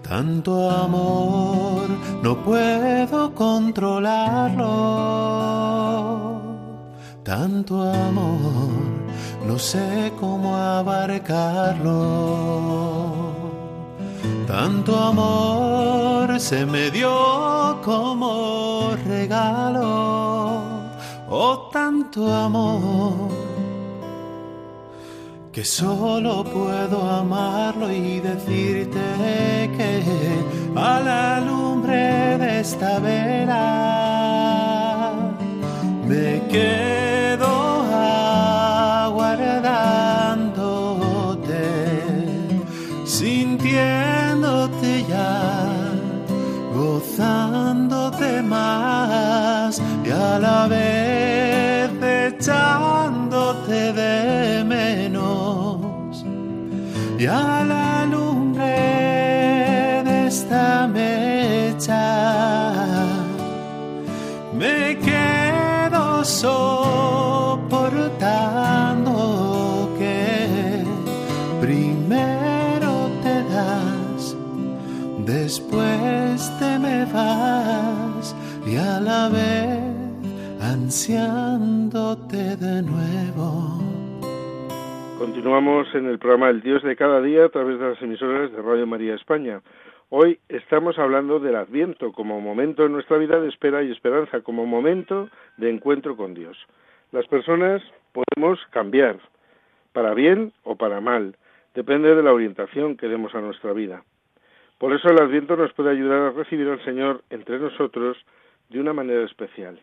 Tanto 0.00 0.70
amor 0.70 1.86
no 2.22 2.42
puedo 2.42 3.34
controlarlo. 3.34 4.64
Tanto 7.24 7.82
amor 7.82 8.70
no 9.46 9.58
sé 9.58 10.10
cómo 10.18 10.56
abarcarlo. 10.56 12.06
Tanto 14.46 14.96
amor 14.96 16.38
se 16.40 16.64
me 16.66 16.90
dio 16.90 17.80
como 17.84 18.90
regalo, 19.06 20.62
oh 21.28 21.68
tanto 21.72 22.32
amor, 22.32 23.30
que 25.52 25.64
solo 25.64 26.44
puedo 26.44 27.08
amarlo 27.10 27.90
y 27.90 28.20
decirte 28.20 29.70
que 29.76 30.02
a 30.76 31.00
la 31.00 31.40
lumbre 31.40 32.38
de 32.38 32.60
esta 32.60 32.98
vela 33.00 33.56
me 36.06 36.42
quedo 36.48 37.15
a 50.36 50.38
la 50.38 50.66
vez 50.68 51.90
echándote 52.28 53.92
de 53.94 54.64
menos. 54.64 56.24
Y 57.18 57.26
a 57.26 57.64
la 57.64 57.85
Continuamos 85.26 85.92
en 85.96 86.06
el 86.06 86.20
programa 86.20 86.50
El 86.50 86.60
Dios 86.62 86.84
de 86.84 86.94
cada 86.94 87.20
día 87.20 87.46
a 87.46 87.48
través 87.48 87.80
de 87.80 87.88
las 87.88 88.00
emisoras 88.00 88.52
de 88.52 88.62
Radio 88.62 88.86
María 88.86 89.16
España. 89.16 89.60
Hoy 90.08 90.38
estamos 90.48 91.00
hablando 91.00 91.40
del 91.40 91.56
Adviento 91.56 92.12
como 92.12 92.40
momento 92.40 92.86
en 92.86 92.92
nuestra 92.92 93.18
vida 93.18 93.40
de 93.40 93.48
espera 93.48 93.82
y 93.82 93.90
esperanza, 93.90 94.42
como 94.42 94.66
momento 94.66 95.28
de 95.56 95.68
encuentro 95.68 96.16
con 96.16 96.32
Dios. 96.32 96.56
Las 97.10 97.26
personas 97.26 97.82
podemos 98.12 98.60
cambiar, 98.70 99.18
para 99.92 100.14
bien 100.14 100.52
o 100.62 100.76
para 100.76 101.00
mal, 101.00 101.36
depende 101.74 102.14
de 102.14 102.22
la 102.22 102.32
orientación 102.32 102.96
que 102.96 103.08
demos 103.08 103.34
a 103.34 103.40
nuestra 103.40 103.72
vida. 103.72 104.04
Por 104.78 104.92
eso 104.92 105.08
el 105.08 105.20
Adviento 105.20 105.56
nos 105.56 105.72
puede 105.72 105.90
ayudar 105.90 106.20
a 106.20 106.30
recibir 106.30 106.68
al 106.68 106.84
Señor 106.84 107.24
entre 107.30 107.58
nosotros 107.58 108.16
de 108.68 108.78
una 108.78 108.92
manera 108.92 109.24
especial. 109.24 109.80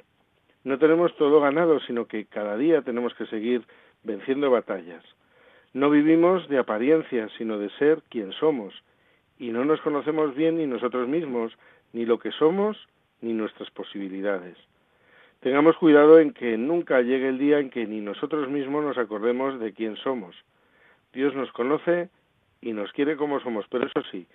No 0.63 0.79
tenemos 0.79 1.13
todo 1.17 1.41
ganado, 1.41 1.81
sino 1.81 2.05
que 2.05 2.27
cada 2.27 2.55
día 2.55 2.81
tenemos 2.81 3.13
que 3.15 3.25
seguir 3.25 3.63
venciendo 4.03 4.50
batallas. 4.50 5.03
No 5.73 5.89
vivimos 5.89 6.47
de 6.49 6.59
apariencia, 6.59 7.29
sino 7.37 7.57
de 7.57 7.69
ser 7.71 8.01
quien 8.09 8.31
somos, 8.33 8.73
y 9.39 9.49
no 9.49 9.65
nos 9.65 9.81
conocemos 9.81 10.35
bien 10.35 10.57
ni 10.57 10.67
nosotros 10.67 11.07
mismos, 11.07 11.57
ni 11.93 12.05
lo 12.05 12.19
que 12.19 12.31
somos, 12.31 12.77
ni 13.21 13.33
nuestras 13.33 13.71
posibilidades. 13.71 14.57
Tengamos 15.39 15.75
cuidado 15.77 16.19
en 16.19 16.31
que 16.31 16.57
nunca 16.57 17.01
llegue 17.01 17.27
el 17.29 17.37
día 17.37 17.59
en 17.59 17.69
que 17.69 17.85
ni 17.85 18.01
nosotros 18.01 18.49
mismos 18.49 18.83
nos 18.83 18.97
acordemos 18.97 19.59
de 19.59 19.73
quién 19.73 19.97
somos. 19.97 20.35
Dios 21.11 21.35
nos 21.35 21.51
conoce 21.51 22.09
y 22.61 22.71
nos 22.71 22.91
quiere 22.93 23.17
como 23.17 23.39
somos, 23.39 23.65
pero 23.69 23.87
eso 23.87 24.01
sí, 24.11 24.25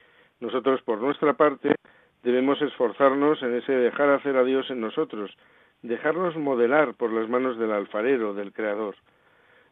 nosotros 0.40 0.82
por 0.82 1.00
nuestra 1.00 1.32
parte 1.34 1.74
debemos 2.22 2.60
esforzarnos 2.60 3.42
en 3.42 3.54
ese 3.54 3.72
dejar 3.72 4.10
hacer 4.10 4.36
a 4.36 4.44
Dios 4.44 4.70
en 4.70 4.80
nosotros, 4.80 5.36
dejarnos 5.82 6.36
modelar 6.36 6.94
por 6.94 7.12
las 7.12 7.28
manos 7.28 7.58
del 7.58 7.72
alfarero, 7.72 8.34
del 8.34 8.52
Creador. 8.52 8.96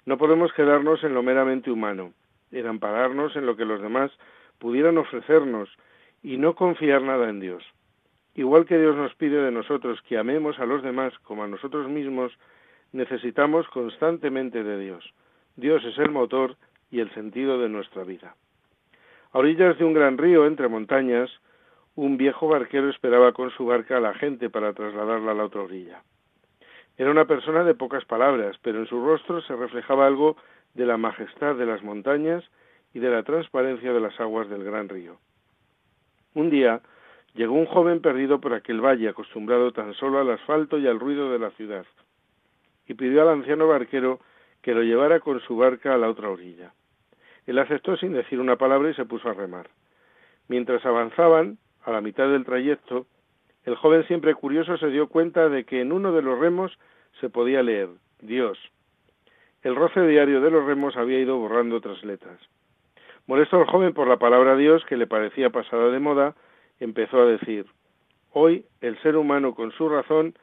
No 0.07 0.19
podemos 0.19 0.53
quedarnos 0.53 1.03
en 1.03 1.15
lo 1.15 1.23
meramente 1.23 1.71
humano, 1.71 2.13
en 2.53 2.67
ampararnos 2.67 3.35
en 3.35 3.45
lo 3.45 3.57
que 3.57 3.65
los 3.65 3.83
demás 3.83 4.13
pudieran 4.59 4.99
ofrecernos 4.99 5.69
y 6.23 6.37
no 6.37 6.55
confiar 6.55 7.03
nada 7.03 7.29
en 7.29 7.41
Dios. 7.41 7.65
Igual 8.37 8.67
que 8.67 8.79
Dios 8.79 8.95
nos 8.95 9.15
pide 9.17 9.43
de 9.43 9.51
nosotros 9.51 10.01
que 10.03 10.17
amemos 10.17 10.59
a 10.61 10.67
los 10.67 10.83
demás 10.83 11.13
como 11.25 11.43
a 11.43 11.49
nosotros 11.49 11.89
mismos, 11.89 12.33
necesitamos 12.93 13.67
constantemente 13.69 14.63
de 14.63 14.79
Dios. 14.79 15.13
Dios 15.57 15.85
es 15.85 15.99
el 15.99 16.11
motor 16.11 16.57
y 16.91 17.01
el 17.01 17.13
sentido 17.13 17.59
de 17.59 17.69
nuestra 17.69 18.05
vida. 18.05 18.37
A 19.33 19.39
orillas 19.39 19.77
de 19.79 19.85
un 19.85 19.93
gran 19.93 20.19
río 20.19 20.47
entre 20.47 20.69
montañas, 20.69 21.31
un 21.97 22.17
viejo 22.17 22.47
barquero 22.47 22.91
esperaba 22.91 23.33
con 23.33 23.51
su 23.51 23.67
barca 23.67 23.97
a 23.97 24.01
la 24.01 24.15
gente 24.15 24.51
para 24.51 24.73
trasladarla 24.73 25.33
a 25.33 25.35
la 25.35 25.45
otra 25.47 25.63
orilla. 25.63 26.03
Era 26.99 27.11
una 27.11 27.27
persona 27.27 27.63
de 27.65 27.75
pocas 27.75 28.05
palabras, 28.05 28.57
pero 28.63 28.79
en 28.79 28.87
su 28.87 29.05
rostro 29.05 29.43
se 29.43 29.55
reflejaba 29.55 30.07
algo 30.07 30.37
de 30.75 30.87
la 30.87 30.97
majestad 30.97 31.55
de 31.57 31.67
las 31.67 31.83
montañas 31.83 32.45
y 32.95 32.99
de 32.99 33.11
la 33.11 33.23
transparencia 33.23 33.93
de 33.93 34.01
las 34.01 34.19
aguas 34.21 34.49
del 34.49 34.65
gran 34.65 34.89
río. 34.89 35.19
Un 36.35 36.51
día 36.51 36.81
llegó 37.35 37.55
un 37.55 37.67
joven 37.67 38.01
perdido 38.01 38.41
por 38.41 38.55
aquel 38.55 38.81
valle, 38.81 39.09
acostumbrado 39.09 39.73
tan 39.73 39.93
solo 39.95 40.21
al 40.21 40.31
asfalto 40.31 40.79
y 40.79 40.87
al 40.87 40.99
ruido 40.99 41.31
de 41.31 41.39
la 41.39 41.51
ciudad, 41.51 41.85
y 42.87 42.95
pidió 42.95 43.23
al 43.23 43.29
anciano 43.29 43.69
barquero 43.69 44.21
que 44.63 44.75
lo 44.75 44.83
llevara 44.83 45.21
con 45.21 45.41
su 45.41 45.57
barca 45.57 45.95
a 45.95 45.99
la 45.99 46.09
otra 46.09 46.31
orilla. 46.31 46.73
Él 47.47 47.59
aceptó 47.59 47.97
sin 47.97 48.13
decir 48.13 48.41
una 48.41 48.57
palabra 48.57 48.91
y 48.91 48.95
se 48.95 49.05
puso 49.05 49.29
a 49.29 49.35
remar. 49.35 49.69
Mientras 50.49 50.85
avanzaban, 50.85 51.59
a 51.85 51.93
la 51.93 52.01
mitad 52.01 52.29
del 52.29 52.45
trayecto, 52.45 53.07
el 53.67 53.75
joven 53.75 54.07
siempre 54.07 54.35
curioso 54.35 54.79
se 54.79 54.89
dio 54.89 55.09
cuenta 55.09 55.49
de 55.49 55.65
que 55.65 55.81
en 55.81 55.93
uno 55.93 56.13
de 56.13 56.23
los 56.23 56.39
remos 56.39 56.79
se 57.21 57.29
podía 57.29 57.63
leer 57.63 57.89
Dios. 58.21 58.59
El 59.63 59.75
roce 59.75 60.01
diario 60.07 60.41
de 60.41 60.53
los 60.53 60.65
remos 60.65 60.97
había 60.97 61.19
ido 61.19 61.37
borrando 61.37 61.77
otras 61.77 62.03
letras. 62.05 62.39
Molesto 63.27 63.59
al 63.59 63.67
joven 63.67 63.93
por 63.93 64.07
la 64.07 64.19
palabra 64.19 64.57
Dios, 64.57 64.85
que 64.85 64.97
le 64.97 65.09
parecía 65.09 65.51
pasada 65.51 65.91
de 65.91 65.99
moda, 65.99 66.37
empezó 66.79 67.21
a 67.21 67.27
decir 67.27 67.67
Hoy 68.31 68.67
el 68.83 69.01
ser 69.03 69.17
humano 69.17 69.55
con 69.55 69.73
su 69.73 69.89
razón 69.89 70.35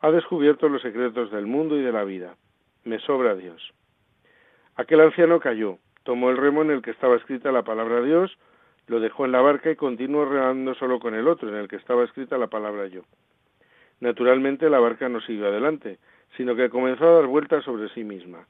ha 0.00 0.10
descubierto 0.12 0.68
los 0.68 0.82
secretos 0.82 1.32
del 1.32 1.46
mundo 1.46 1.76
y 1.76 1.82
de 1.82 1.90
la 1.90 2.04
vida. 2.04 2.36
Me 2.84 3.00
sobra 3.00 3.34
Dios. 3.34 3.72
Aquel 4.76 5.00
anciano 5.00 5.40
cayó, 5.40 5.78
tomó 6.04 6.30
el 6.30 6.36
remo 6.36 6.62
en 6.62 6.70
el 6.70 6.82
que 6.82 6.92
estaba 6.92 7.16
escrita 7.16 7.50
la 7.50 7.64
palabra 7.64 8.02
Dios, 8.02 8.38
lo 8.88 9.00
dejó 9.00 9.26
en 9.26 9.32
la 9.32 9.40
barca 9.40 9.70
y 9.70 9.76
continuó 9.76 10.24
remando 10.24 10.74
solo 10.74 10.98
con 10.98 11.14
el 11.14 11.28
otro, 11.28 11.48
en 11.48 11.56
el 11.56 11.68
que 11.68 11.76
estaba 11.76 12.04
escrita 12.04 12.38
la 12.38 12.48
palabra 12.48 12.86
yo. 12.86 13.02
Naturalmente 14.00 14.70
la 14.70 14.80
barca 14.80 15.08
no 15.08 15.20
siguió 15.20 15.46
adelante, 15.48 15.98
sino 16.36 16.56
que 16.56 16.70
comenzó 16.70 17.06
a 17.06 17.14
dar 17.14 17.26
vueltas 17.26 17.64
sobre 17.64 17.88
sí 17.90 18.02
misma, 18.02 18.46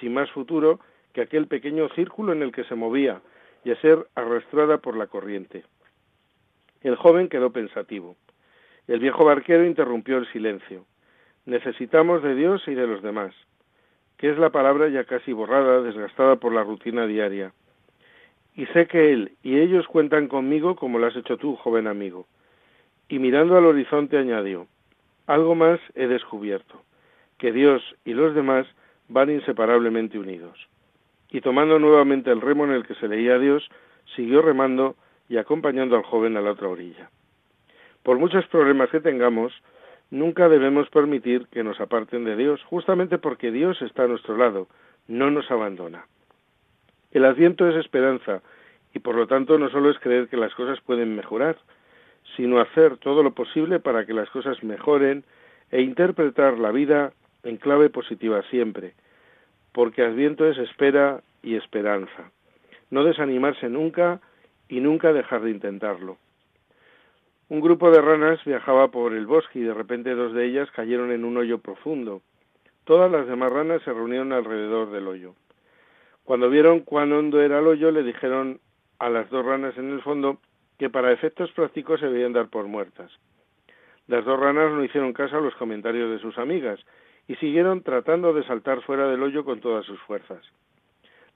sin 0.00 0.14
más 0.14 0.30
futuro 0.30 0.80
que 1.12 1.22
aquel 1.22 1.46
pequeño 1.46 1.88
círculo 1.90 2.32
en 2.32 2.42
el 2.42 2.52
que 2.52 2.64
se 2.64 2.74
movía 2.74 3.22
y 3.64 3.70
a 3.70 3.80
ser 3.80 4.06
arrastrada 4.14 4.78
por 4.78 4.96
la 4.96 5.06
corriente. 5.06 5.64
El 6.82 6.96
joven 6.96 7.28
quedó 7.28 7.50
pensativo. 7.50 8.16
El 8.86 9.00
viejo 9.00 9.24
barquero 9.24 9.64
interrumpió 9.64 10.18
el 10.18 10.30
silencio. 10.32 10.84
Necesitamos 11.46 12.22
de 12.22 12.34
Dios 12.34 12.62
y 12.66 12.74
de 12.74 12.86
los 12.86 13.02
demás, 13.02 13.34
que 14.18 14.30
es 14.30 14.36
la 14.38 14.50
palabra 14.50 14.88
ya 14.88 15.04
casi 15.04 15.32
borrada, 15.32 15.80
desgastada 15.80 16.36
por 16.36 16.52
la 16.52 16.64
rutina 16.64 17.06
diaria 17.06 17.54
y 18.54 18.66
sé 18.66 18.86
que 18.86 19.12
él 19.12 19.32
y 19.42 19.58
ellos 19.58 19.86
cuentan 19.86 20.28
conmigo 20.28 20.76
como 20.76 20.98
lo 20.98 21.06
has 21.06 21.16
hecho 21.16 21.36
tú, 21.36 21.56
joven 21.56 21.86
amigo. 21.86 22.26
Y 23.08 23.18
mirando 23.18 23.56
al 23.56 23.66
horizonte 23.66 24.16
añadió, 24.16 24.66
algo 25.26 25.54
más 25.54 25.80
he 25.94 26.06
descubierto, 26.06 26.82
que 27.38 27.52
Dios 27.52 27.82
y 28.04 28.12
los 28.12 28.34
demás 28.34 28.66
van 29.08 29.30
inseparablemente 29.30 30.18
unidos. 30.18 30.68
Y 31.30 31.40
tomando 31.40 31.78
nuevamente 31.78 32.30
el 32.30 32.40
remo 32.40 32.64
en 32.64 32.70
el 32.70 32.86
que 32.86 32.94
se 32.94 33.08
leía 33.08 33.34
a 33.34 33.38
Dios, 33.38 33.68
siguió 34.14 34.40
remando 34.40 34.96
y 35.28 35.36
acompañando 35.36 35.96
al 35.96 36.02
joven 36.02 36.36
a 36.36 36.40
la 36.40 36.52
otra 36.52 36.68
orilla. 36.68 37.10
Por 38.02 38.18
muchos 38.18 38.46
problemas 38.46 38.90
que 38.90 39.00
tengamos, 39.00 39.52
nunca 40.10 40.48
debemos 40.48 40.88
permitir 40.90 41.46
que 41.48 41.64
nos 41.64 41.80
aparten 41.80 42.24
de 42.24 42.36
Dios, 42.36 42.62
justamente 42.64 43.18
porque 43.18 43.50
Dios 43.50 43.80
está 43.82 44.04
a 44.04 44.08
nuestro 44.08 44.36
lado, 44.36 44.68
no 45.08 45.30
nos 45.30 45.50
abandona. 45.50 46.06
El 47.14 47.24
Adviento 47.24 47.68
es 47.68 47.76
esperanza 47.76 48.42
y 48.92 48.98
por 48.98 49.14
lo 49.14 49.28
tanto 49.28 49.56
no 49.56 49.70
solo 49.70 49.88
es 49.90 49.98
creer 50.00 50.28
que 50.28 50.36
las 50.36 50.52
cosas 50.54 50.80
pueden 50.80 51.14
mejorar, 51.14 51.56
sino 52.36 52.58
hacer 52.58 52.96
todo 52.96 53.22
lo 53.22 53.34
posible 53.34 53.78
para 53.78 54.04
que 54.04 54.12
las 54.12 54.28
cosas 54.30 54.64
mejoren 54.64 55.22
e 55.70 55.80
interpretar 55.80 56.58
la 56.58 56.72
vida 56.72 57.12
en 57.44 57.56
clave 57.56 57.88
positiva 57.88 58.42
siempre, 58.50 58.94
porque 59.70 60.02
Adviento 60.02 60.44
es 60.48 60.58
espera 60.58 61.22
y 61.40 61.54
esperanza. 61.54 62.32
No 62.90 63.04
desanimarse 63.04 63.68
nunca 63.68 64.20
y 64.68 64.80
nunca 64.80 65.12
dejar 65.12 65.42
de 65.42 65.52
intentarlo. 65.52 66.18
Un 67.48 67.60
grupo 67.60 67.92
de 67.92 68.00
ranas 68.00 68.44
viajaba 68.44 68.88
por 68.88 69.12
el 69.12 69.26
bosque 69.26 69.60
y 69.60 69.62
de 69.62 69.74
repente 69.74 70.16
dos 70.16 70.32
de 70.32 70.46
ellas 70.46 70.68
cayeron 70.72 71.12
en 71.12 71.24
un 71.24 71.36
hoyo 71.36 71.58
profundo. 71.58 72.22
Todas 72.82 73.10
las 73.10 73.28
demás 73.28 73.52
ranas 73.52 73.82
se 73.82 73.92
reunieron 73.92 74.32
alrededor 74.32 74.90
del 74.90 75.06
hoyo. 75.06 75.34
Cuando 76.24 76.48
vieron 76.48 76.80
cuán 76.80 77.12
hondo 77.12 77.40
era 77.40 77.58
el 77.58 77.66
hoyo, 77.66 77.90
le 77.90 78.02
dijeron 78.02 78.60
a 78.98 79.10
las 79.10 79.28
dos 79.30 79.44
ranas 79.44 79.76
en 79.76 79.90
el 79.92 80.02
fondo 80.02 80.40
que 80.78 80.90
para 80.90 81.12
efectos 81.12 81.52
prácticos 81.52 82.00
se 82.00 82.08
debían 82.08 82.32
dar 82.32 82.48
por 82.48 82.66
muertas. 82.66 83.12
Las 84.06 84.24
dos 84.24 84.40
ranas 84.40 84.72
no 84.72 84.82
hicieron 84.82 85.12
caso 85.12 85.36
a 85.36 85.40
los 85.40 85.54
comentarios 85.56 86.10
de 86.10 86.18
sus 86.18 86.38
amigas 86.38 86.80
y 87.28 87.36
siguieron 87.36 87.82
tratando 87.82 88.32
de 88.32 88.44
saltar 88.44 88.82
fuera 88.82 89.06
del 89.08 89.22
hoyo 89.22 89.44
con 89.44 89.60
todas 89.60 89.84
sus 89.84 90.00
fuerzas. 90.00 90.42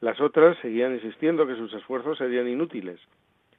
Las 0.01 0.21
otras 0.21 0.57
seguían 0.59 0.95
insistiendo 0.95 1.47
que 1.47 1.57
sus 1.57 1.73
esfuerzos 1.75 2.19
serían 2.19 2.49
inútiles. 2.49 3.01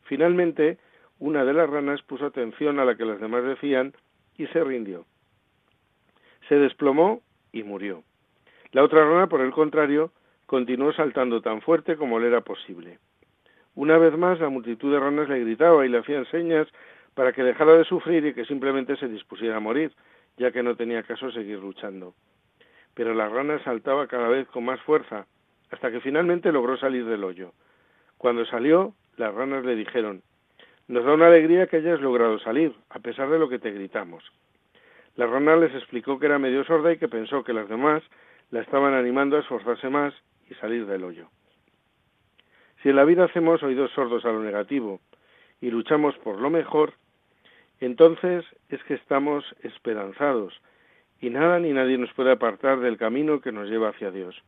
Finalmente, 0.04 0.78
una 1.20 1.44
de 1.44 1.54
las 1.54 1.70
ranas 1.70 2.02
puso 2.04 2.26
atención 2.26 2.80
a 2.80 2.86
la 2.86 2.96
que 2.96 3.06
las 3.06 3.20
demás 3.20 3.44
decían 3.44 3.94
y 4.38 4.48
se 4.48 4.64
rindió. 4.64 5.06
Se 6.48 6.56
desplomó 6.56 7.22
y 7.52 7.64
murió. 7.64 8.04
La 8.72 8.84
otra 8.84 9.04
rana, 9.04 9.28
por 9.28 9.42
el 9.42 9.52
contrario, 9.52 10.12
continuó 10.50 10.92
saltando 10.94 11.42
tan 11.44 11.62
fuerte 11.62 11.96
como 11.96 12.20
le 12.20 12.26
era 12.26 12.42
posible. 12.42 12.98
Una 13.76 14.00
vez 14.00 14.18
más, 14.18 14.40
la 14.40 14.50
multitud 14.50 14.92
de 14.92 15.00
ranas 15.00 15.30
le 15.30 15.42
gritaba 15.42 15.86
y 15.86 15.90
le 15.90 16.00
hacían 16.00 16.26
señas 16.26 16.68
para 17.14 17.34
que 17.34 17.44
dejara 17.44 17.74
de 17.74 17.84
sufrir 17.84 18.26
y 18.26 18.34
que 18.34 18.46
simplemente 18.46 18.96
se 18.96 19.08
dispusiera 19.08 19.58
a 19.58 19.60
morir, 19.60 19.92
ya 20.38 20.52
que 20.52 20.64
no 20.64 20.76
tenía 20.76 21.04
caso 21.04 21.30
seguir 21.32 21.60
luchando. 21.60 22.16
Pero 22.96 23.14
la 23.14 23.30
rana 23.30 23.64
saltaba 23.64 24.08
cada 24.08 24.28
vez 24.28 24.48
con 24.48 24.66
más 24.66 24.82
fuerza, 24.82 25.28
hasta 25.70 25.92
que 25.92 26.02
finalmente 26.02 26.52
logró 26.52 26.78
salir 26.78 27.06
del 27.06 27.24
hoyo. 27.26 27.52
Cuando 28.18 28.44
salió, 28.46 28.96
las 29.18 29.32
ranas 29.32 29.64
le 29.64 29.76
dijeron 29.76 30.24
Nos 30.88 31.06
da 31.06 31.14
una 31.14 31.28
alegría 31.28 31.68
que 31.68 31.78
hayas 31.78 32.02
logrado 32.02 32.40
salir, 32.40 32.74
a 32.90 32.98
pesar 32.98 33.30
de 33.30 33.38
lo 33.38 33.50
que 33.50 33.60
te 33.60 33.70
gritamos. 33.70 34.24
La 35.16 35.28
rana 35.28 35.56
les 35.58 35.76
explicó 35.76 36.18
que 36.18 36.26
era 36.26 36.40
medio 36.40 36.64
sorda 36.64 36.92
y 36.92 36.98
que 36.98 37.08
pensó 37.08 37.44
que 37.44 37.54
las 37.54 37.70
demás 37.70 38.02
la 38.50 38.62
estaban 38.62 38.96
animando 38.96 39.38
a 39.38 39.42
esforzarse 39.42 39.90
más 39.90 40.12
y 40.50 40.56
salir 40.56 40.86
del 40.86 41.04
hoyo. 41.04 41.30
Si 42.82 42.90
en 42.90 42.96
la 42.96 43.06
vida 43.06 43.26
hacemos 43.26 43.62
oídos 43.62 43.92
sordos 43.92 44.26
a 44.26 44.32
lo 44.32 44.42
negativo 44.42 45.00
y 45.62 45.70
luchamos 45.70 46.18
por 46.20 46.40
lo 46.40 46.50
mejor, 46.50 46.94
entonces 47.80 48.46
es 48.70 48.84
que 48.84 48.94
estamos 48.94 49.44
esperanzados 49.64 50.60
y 51.22 51.30
nada 51.30 51.60
ni 51.60 51.74
nadie 51.74 51.98
nos 51.98 52.14
puede 52.14 52.32
apartar 52.32 52.80
del 52.80 52.98
camino 52.98 53.42
que 53.42 53.52
nos 53.52 53.70
lleva 53.70 53.90
hacia 53.90 54.12
Dios. 54.12 54.42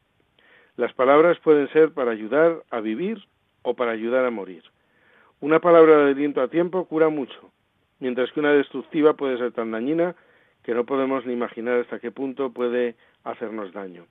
Las 0.78 0.94
palabras 0.94 1.38
pueden 1.40 1.68
ser 1.70 1.92
para 1.92 2.12
ayudar 2.12 2.64
a 2.70 2.80
vivir 2.80 3.22
o 3.62 3.76
para 3.76 3.92
ayudar 3.92 4.26
a 4.26 4.32
morir. 4.32 4.64
Una 5.42 5.60
palabra 5.60 5.98
de 5.98 6.12
aliento 6.12 6.42
a 6.42 6.48
tiempo 6.48 6.86
cura 6.86 7.10
mucho, 7.10 7.52
mientras 8.00 8.32
que 8.32 8.40
una 8.40 8.54
destructiva 8.54 9.16
puede 9.16 9.38
ser 9.38 9.52
tan 9.52 9.72
dañina 9.72 10.16
que 10.64 10.74
no 10.74 10.86
podemos 10.86 11.26
ni 11.26 11.34
imaginar 11.34 11.80
hasta 11.80 12.00
qué 12.00 12.12
punto 12.12 12.52
puede 12.52 12.96
hacernos 13.24 13.74
daño. 13.74 14.06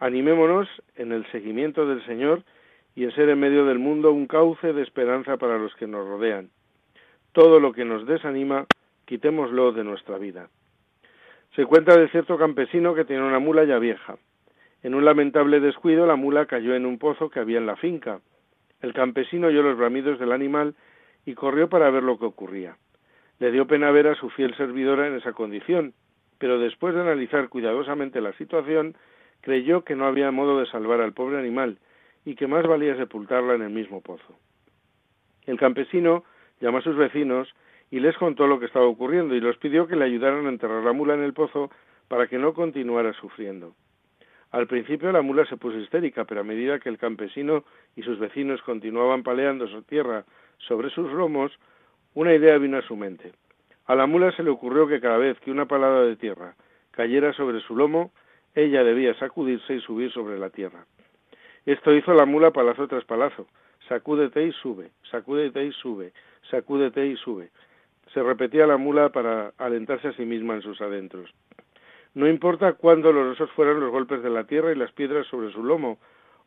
Animémonos 0.00 0.68
en 0.96 1.12
el 1.12 1.26
seguimiento 1.32 1.86
del 1.86 2.04
Señor 2.06 2.42
y 2.94 3.04
en 3.04 3.12
ser 3.12 3.28
en 3.28 3.40
medio 3.40 3.64
del 3.64 3.78
mundo 3.78 4.12
un 4.12 4.26
cauce 4.26 4.72
de 4.72 4.82
esperanza 4.82 5.36
para 5.36 5.58
los 5.58 5.74
que 5.74 5.86
nos 5.86 6.06
rodean. 6.06 6.50
Todo 7.32 7.58
lo 7.58 7.72
que 7.72 7.84
nos 7.84 8.06
desanima, 8.06 8.66
quitémoslo 9.06 9.72
de 9.72 9.84
nuestra 9.84 10.18
vida. 10.18 10.48
Se 11.56 11.64
cuenta 11.66 11.96
de 11.96 12.08
cierto 12.08 12.38
campesino 12.38 12.94
que 12.94 13.04
tenía 13.04 13.24
una 13.24 13.40
mula 13.40 13.64
ya 13.64 13.78
vieja. 13.78 14.16
En 14.84 14.94
un 14.94 15.04
lamentable 15.04 15.58
descuido 15.58 16.06
la 16.06 16.14
mula 16.14 16.46
cayó 16.46 16.74
en 16.74 16.86
un 16.86 16.98
pozo 16.98 17.28
que 17.30 17.40
había 17.40 17.58
en 17.58 17.66
la 17.66 17.76
finca. 17.76 18.20
El 18.80 18.92
campesino 18.92 19.48
oyó 19.48 19.62
los 19.62 19.76
bramidos 19.76 20.20
del 20.20 20.30
animal 20.30 20.76
y 21.26 21.34
corrió 21.34 21.68
para 21.68 21.90
ver 21.90 22.04
lo 22.04 22.18
que 22.18 22.26
ocurría. 22.26 22.76
Le 23.40 23.50
dio 23.50 23.66
pena 23.66 23.90
ver 23.90 24.06
a 24.06 24.14
su 24.14 24.30
fiel 24.30 24.56
servidora 24.56 25.08
en 25.08 25.16
esa 25.16 25.32
condición, 25.32 25.94
pero 26.38 26.60
después 26.60 26.94
de 26.94 27.00
analizar 27.00 27.48
cuidadosamente 27.48 28.20
la 28.20 28.32
situación, 28.34 28.96
creyó 29.40 29.84
que 29.84 29.94
no 29.94 30.06
había 30.06 30.30
modo 30.30 30.60
de 30.60 30.66
salvar 30.66 31.00
al 31.00 31.12
pobre 31.12 31.38
animal 31.38 31.78
y 32.24 32.34
que 32.34 32.46
más 32.46 32.66
valía 32.66 32.96
sepultarla 32.96 33.54
en 33.54 33.62
el 33.62 33.70
mismo 33.70 34.00
pozo. 34.00 34.38
El 35.46 35.58
campesino 35.58 36.24
llamó 36.60 36.78
a 36.78 36.82
sus 36.82 36.96
vecinos 36.96 37.54
y 37.90 38.00
les 38.00 38.16
contó 38.16 38.46
lo 38.46 38.60
que 38.60 38.66
estaba 38.66 38.86
ocurriendo 38.86 39.34
y 39.34 39.40
los 39.40 39.56
pidió 39.56 39.86
que 39.86 39.96
le 39.96 40.04
ayudaran 40.04 40.46
a 40.46 40.50
enterrar 40.50 40.84
la 40.84 40.92
mula 40.92 41.14
en 41.14 41.22
el 41.22 41.32
pozo 41.32 41.70
para 42.08 42.26
que 42.26 42.38
no 42.38 42.52
continuara 42.52 43.12
sufriendo. 43.14 43.74
Al 44.50 44.66
principio 44.66 45.12
la 45.12 45.22
mula 45.22 45.44
se 45.46 45.56
puso 45.56 45.78
histérica, 45.78 46.24
pero 46.24 46.40
a 46.40 46.44
medida 46.44 46.78
que 46.78 46.88
el 46.88 46.98
campesino 46.98 47.64
y 47.96 48.02
sus 48.02 48.18
vecinos 48.18 48.62
continuaban 48.62 49.22
paleando 49.22 49.68
su 49.68 49.82
tierra 49.82 50.24
sobre 50.58 50.90
sus 50.90 51.12
lomos, 51.12 51.52
una 52.14 52.34
idea 52.34 52.56
vino 52.58 52.78
a 52.78 52.82
su 52.82 52.96
mente. 52.96 53.32
A 53.86 53.94
la 53.94 54.06
mula 54.06 54.32
se 54.32 54.42
le 54.42 54.50
ocurrió 54.50 54.86
que 54.86 55.00
cada 55.00 55.18
vez 55.18 55.38
que 55.40 55.50
una 55.50 55.66
palada 55.66 56.02
de 56.02 56.16
tierra 56.16 56.54
cayera 56.90 57.32
sobre 57.34 57.60
su 57.60 57.76
lomo, 57.76 58.10
ella 58.58 58.82
debía 58.82 59.14
sacudirse 59.14 59.74
y 59.74 59.80
subir 59.80 60.12
sobre 60.12 60.38
la 60.38 60.50
tierra. 60.50 60.84
Esto 61.64 61.92
hizo 61.94 62.12
la 62.12 62.26
mula 62.26 62.50
palazo 62.50 62.88
tras 62.88 63.04
palazo. 63.04 63.46
Sacúdete 63.88 64.44
y 64.44 64.52
sube, 64.52 64.90
sacúdete 65.10 65.64
y 65.64 65.72
sube, 65.72 66.12
sacúdete 66.50 67.06
y 67.06 67.16
sube. 67.16 67.50
Se 68.12 68.22
repetía 68.22 68.66
la 68.66 68.76
mula 68.76 69.10
para 69.10 69.52
alentarse 69.58 70.08
a 70.08 70.12
sí 70.12 70.24
misma 70.24 70.54
en 70.54 70.62
sus 70.62 70.80
adentros. 70.80 71.32
No 72.14 72.26
importa 72.26 72.72
cuán 72.72 73.00
dolorosos 73.00 73.50
fueran 73.52 73.80
los 73.80 73.92
golpes 73.92 74.22
de 74.22 74.30
la 74.30 74.44
tierra 74.44 74.72
y 74.72 74.76
las 74.76 74.92
piedras 74.92 75.26
sobre 75.28 75.52
su 75.52 75.62
lomo, 75.62 75.98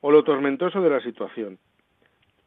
o 0.01 0.11
lo 0.11 0.23
tormentoso 0.23 0.81
de 0.81 0.89
la 0.89 0.99
situación. 0.99 1.59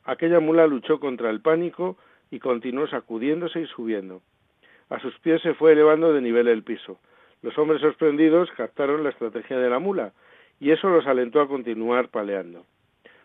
Aquella 0.05 0.41
mula 0.41 0.67
luchó 0.67 1.01
contra 1.01 1.31
el 1.31 1.41
pánico 1.41 1.97
y 2.31 2.39
continuó 2.39 2.87
sacudiéndose 2.87 3.61
y 3.61 3.67
subiendo. 3.67 4.21
A 4.91 5.01
sus 5.01 5.19
pies 5.21 5.41
se 5.41 5.55
fue 5.55 5.73
elevando 5.73 6.13
de 6.13 6.21
nivel 6.21 6.49
el 6.49 6.63
piso. 6.63 6.99
Los 7.45 7.59
hombres 7.59 7.83
sorprendidos 7.83 8.51
captaron 8.57 9.05
la 9.05 9.11
estrategia 9.11 9.59
de 9.59 9.69
la 9.69 9.79
mula, 9.79 10.15
y 10.59 10.71
eso 10.71 10.89
los 10.89 11.07
alentó 11.07 11.43
a 11.43 11.47
continuar 11.47 12.09
paleando. 12.09 12.65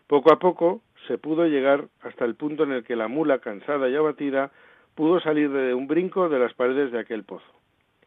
Poco 0.06 0.30
a 0.30 0.38
poco 0.38 0.82
se 1.08 1.16
pudo 1.16 1.46
llegar 1.46 1.86
hasta 2.02 2.26
el 2.26 2.34
punto 2.34 2.64
en 2.64 2.72
el 2.72 2.84
que 2.84 2.96
la 2.96 3.08
mula, 3.08 3.38
cansada 3.38 3.88
y 3.88 3.96
abatida, 3.96 4.50
pudo 4.94 5.20
salir 5.20 5.48
de 5.50 5.72
un 5.72 5.86
brinco 5.86 6.28
de 6.28 6.38
las 6.38 6.52
paredes 6.52 6.92
de 6.92 6.98
aquel 6.98 7.24
pozo. 7.24 7.50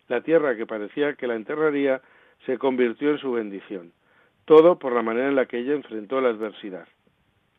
La 0.07 0.21
tierra 0.21 0.55
que 0.55 0.67
parecía 0.67 1.15
que 1.15 1.25
la 1.25 1.33
enterraría 1.33 2.03
se 2.45 2.59
convirtió 2.59 3.09
en 3.09 3.17
su 3.17 3.31
bendición, 3.31 3.91
todo 4.45 4.77
por 4.77 4.93
la 4.93 5.01
manera 5.01 5.29
en 5.29 5.35
la 5.35 5.47
que 5.47 5.57
ella 5.57 5.73
enfrentó 5.73 6.21
la 6.21 6.29
adversidad. 6.29 6.87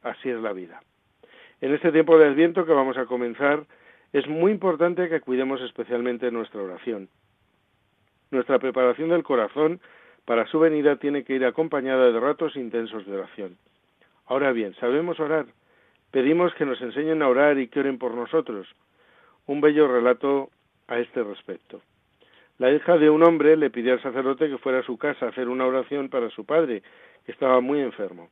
Así 0.04 0.30
es 0.30 0.40
la 0.40 0.52
vida. 0.52 0.80
En 1.60 1.74
este 1.74 1.90
tiempo 1.90 2.16
de 2.18 2.28
Adviento 2.28 2.64
que 2.64 2.72
vamos 2.72 2.98
a 2.98 3.06
comenzar, 3.06 3.64
es 4.12 4.28
muy 4.28 4.52
importante 4.52 5.08
que 5.08 5.20
cuidemos 5.20 5.60
especialmente 5.60 6.30
nuestra 6.30 6.62
oración. 6.62 7.08
Nuestra 8.34 8.58
preparación 8.58 9.10
del 9.10 9.22
corazón 9.22 9.80
para 10.24 10.44
su 10.48 10.58
venida 10.58 10.96
tiene 10.96 11.22
que 11.22 11.34
ir 11.34 11.44
acompañada 11.44 12.10
de 12.10 12.18
ratos 12.18 12.56
intensos 12.56 13.06
de 13.06 13.16
oración. 13.16 13.56
Ahora 14.26 14.50
bien, 14.50 14.74
¿sabemos 14.80 15.20
orar? 15.20 15.46
Pedimos 16.10 16.52
que 16.54 16.66
nos 16.66 16.80
enseñen 16.82 17.22
a 17.22 17.28
orar 17.28 17.60
y 17.60 17.68
que 17.68 17.78
oren 17.78 17.96
por 17.96 18.12
nosotros. 18.12 18.66
Un 19.46 19.60
bello 19.60 19.86
relato 19.86 20.50
a 20.88 20.98
este 20.98 21.22
respecto. 21.22 21.80
La 22.58 22.72
hija 22.72 22.98
de 22.98 23.08
un 23.08 23.22
hombre 23.22 23.56
le 23.56 23.70
pidió 23.70 23.92
al 23.92 24.02
sacerdote 24.02 24.48
que 24.48 24.58
fuera 24.58 24.80
a 24.80 24.82
su 24.82 24.98
casa 24.98 25.26
a 25.26 25.28
hacer 25.28 25.48
una 25.48 25.66
oración 25.66 26.08
para 26.08 26.28
su 26.30 26.44
padre, 26.44 26.82
que 27.24 27.30
estaba 27.30 27.60
muy 27.60 27.78
enfermo. 27.82 28.30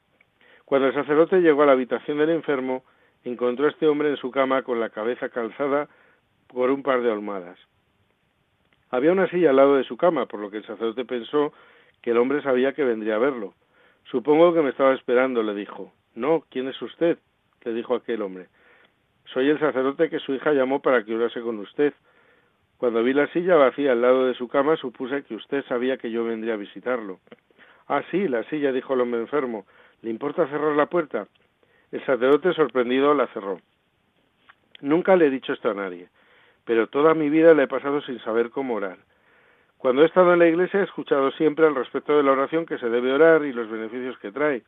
Cuando 0.65 0.89
el 0.89 0.95
sacerdote 0.95 1.41
llegó 1.43 1.63
a 1.63 1.67
la 1.67 1.73
habitación 1.73 2.19
del 2.19 2.31
enfermo, 2.31 2.83
encontró 3.23 3.67
a 3.67 3.71
este 3.71 3.87
hombre 3.87 4.11
en 4.11 4.17
su 4.17 4.33
cama 4.33 4.63
con 4.63 4.81
la 4.81 4.91
cabeza 4.91 5.29
calzada 5.29 5.89
por 6.49 6.73
un 6.73 6.83
par 6.83 7.03
de 7.03 7.13
almohadas. 7.13 7.59
Había 8.93 9.11
una 9.11 9.27
silla 9.29 9.51
al 9.51 9.57
lado 9.57 9.77
de 9.77 9.85
su 9.85 9.97
cama, 9.97 10.27
por 10.27 10.39
lo 10.39 10.51
que 10.51 10.59
el 10.59 10.67
sacerdote 10.67 11.07
pensó 11.07 11.55
que 12.03 12.11
el 12.11 12.19
hombre 12.19 12.43
sabía 12.43 12.75
que 12.75 12.85
vendría 12.85 13.15
a 13.15 13.19
verlo. 13.19 13.55
Supongo 14.05 14.53
que 14.53 14.61
me 14.61 14.69
estaba 14.69 14.93
esperando, 14.93 15.43
le 15.43 15.55
dijo. 15.55 15.95
No, 16.15 16.45
¿quién 16.51 16.69
es 16.69 16.81
usted? 16.83 17.19
le 17.65 17.73
dijo 17.73 17.95
aquel 17.95 18.21
hombre. 18.21 18.49
Soy 19.33 19.49
el 19.49 19.59
sacerdote 19.59 20.11
que 20.11 20.19
su 20.19 20.35
hija 20.35 20.53
llamó 20.53 20.83
para 20.83 21.05
que 21.05 21.15
orase 21.15 21.41
con 21.41 21.59
usted. 21.61 21.95
Cuando 22.77 23.03
vi 23.03 23.15
la 23.15 23.29
silla 23.29 23.57
vacía 23.57 23.93
al 23.93 24.03
lado 24.03 24.27
de 24.27 24.35
su 24.35 24.47
cama, 24.49 24.77
supuse 24.77 25.25
que 25.25 25.37
usted 25.37 25.65
sabía 25.65 25.97
que 25.97 26.11
yo 26.11 26.25
vendría 26.25 26.55
a 26.55 26.59
visitarlo. 26.59 27.21
Ah, 27.89 28.03
sí, 28.11 28.29
la 28.29 28.45
silla, 28.51 28.73
dijo 28.73 28.93
el 28.93 29.01
hombre 29.01 29.21
enfermo. 29.21 29.65
¿Le 30.03 30.11
importa 30.11 30.47
cerrar 30.49 30.77
la 30.77 30.87
puerta? 30.87 31.29
El 31.93 32.05
sacerdote 32.05 32.53
sorprendido 32.53 33.15
la 33.15 33.27
cerró. 33.29 33.59
Nunca 34.83 35.17
le 35.17 35.29
he 35.29 35.31
dicho 35.31 35.55
esto 35.55 35.71
a 35.71 35.75
nadie, 35.75 36.09
pero 36.65 36.87
toda 36.87 37.15
mi 37.15 37.29
vida 37.31 37.55
la 37.55 37.65
he 37.65 37.69
pasado 37.69 38.01
sin 38.03 38.19
saber 38.21 38.51
cómo 38.51 38.75
orar. 38.75 38.99
Cuando 39.79 40.03
he 40.03 40.07
estado 40.07 40.33
en 40.33 40.39
la 40.39 40.47
iglesia 40.47 40.81
he 40.81 40.85
escuchado 40.85 41.31
siempre 41.33 41.67
al 41.67 41.75
respecto 41.75 42.17
de 42.17 42.23
la 42.23 42.33
oración 42.33 42.67
que 42.67 42.79
se 42.79 42.89
debe 42.89 43.13
orar 43.13 43.45
y 43.45 43.53
los 43.53 43.69
beneficios 43.69 44.17
que 44.19 44.31
trae, 44.31 44.63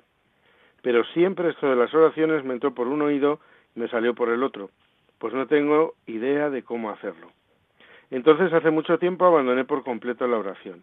pero 0.82 1.04
siempre 1.04 1.50
esto 1.50 1.68
de 1.68 1.76
las 1.76 1.94
oraciones 1.94 2.44
me 2.44 2.54
entró 2.54 2.74
por 2.74 2.88
un 2.88 3.02
oído 3.02 3.40
y 3.76 3.80
me 3.80 3.88
salió 3.88 4.14
por 4.14 4.28
el 4.28 4.42
otro, 4.42 4.70
pues 5.18 5.32
no 5.32 5.46
tengo 5.46 5.94
idea 6.06 6.50
de 6.50 6.62
cómo 6.62 6.90
hacerlo. 6.90 7.30
Entonces 8.10 8.52
hace 8.52 8.70
mucho 8.70 8.98
tiempo 8.98 9.24
abandoné 9.24 9.64
por 9.64 9.82
completo 9.84 10.26
la 10.26 10.38
oración. 10.38 10.82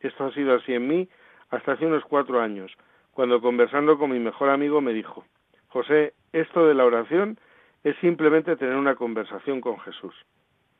Esto 0.00 0.24
ha 0.24 0.32
sido 0.32 0.54
así 0.54 0.74
en 0.74 0.86
mí 0.86 1.08
hasta 1.50 1.72
hace 1.72 1.86
unos 1.86 2.04
cuatro 2.04 2.40
años, 2.40 2.72
cuando 3.12 3.40
conversando 3.40 3.98
con 3.98 4.10
mi 4.10 4.18
mejor 4.18 4.50
amigo 4.50 4.80
me 4.80 4.92
dijo, 4.92 5.24
José, 5.68 6.14
esto 6.32 6.66
de 6.66 6.74
la 6.74 6.84
oración 6.84 7.38
es 7.84 7.96
simplemente 7.96 8.56
tener 8.56 8.76
una 8.76 8.94
conversación 8.94 9.60
con 9.60 9.78
Jesús. 9.80 10.14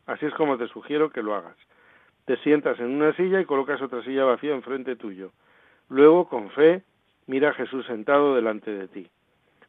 Así 0.06 0.26
es 0.26 0.34
como 0.34 0.58
te 0.58 0.68
sugiero 0.68 1.10
que 1.10 1.22
lo 1.22 1.34
hagas. 1.34 1.56
Te 2.24 2.36
sientas 2.38 2.78
en 2.80 2.90
una 2.90 3.12
silla 3.14 3.40
y 3.40 3.44
colocas 3.44 3.82
otra 3.82 4.02
silla 4.02 4.24
vacía 4.24 4.54
enfrente 4.54 4.96
tuyo. 4.96 5.32
Luego, 5.88 6.28
con 6.28 6.50
fe, 6.50 6.82
mira 7.26 7.50
a 7.50 7.54
Jesús 7.54 7.86
sentado 7.86 8.34
delante 8.34 8.70
de 8.70 8.88
ti. 8.88 9.10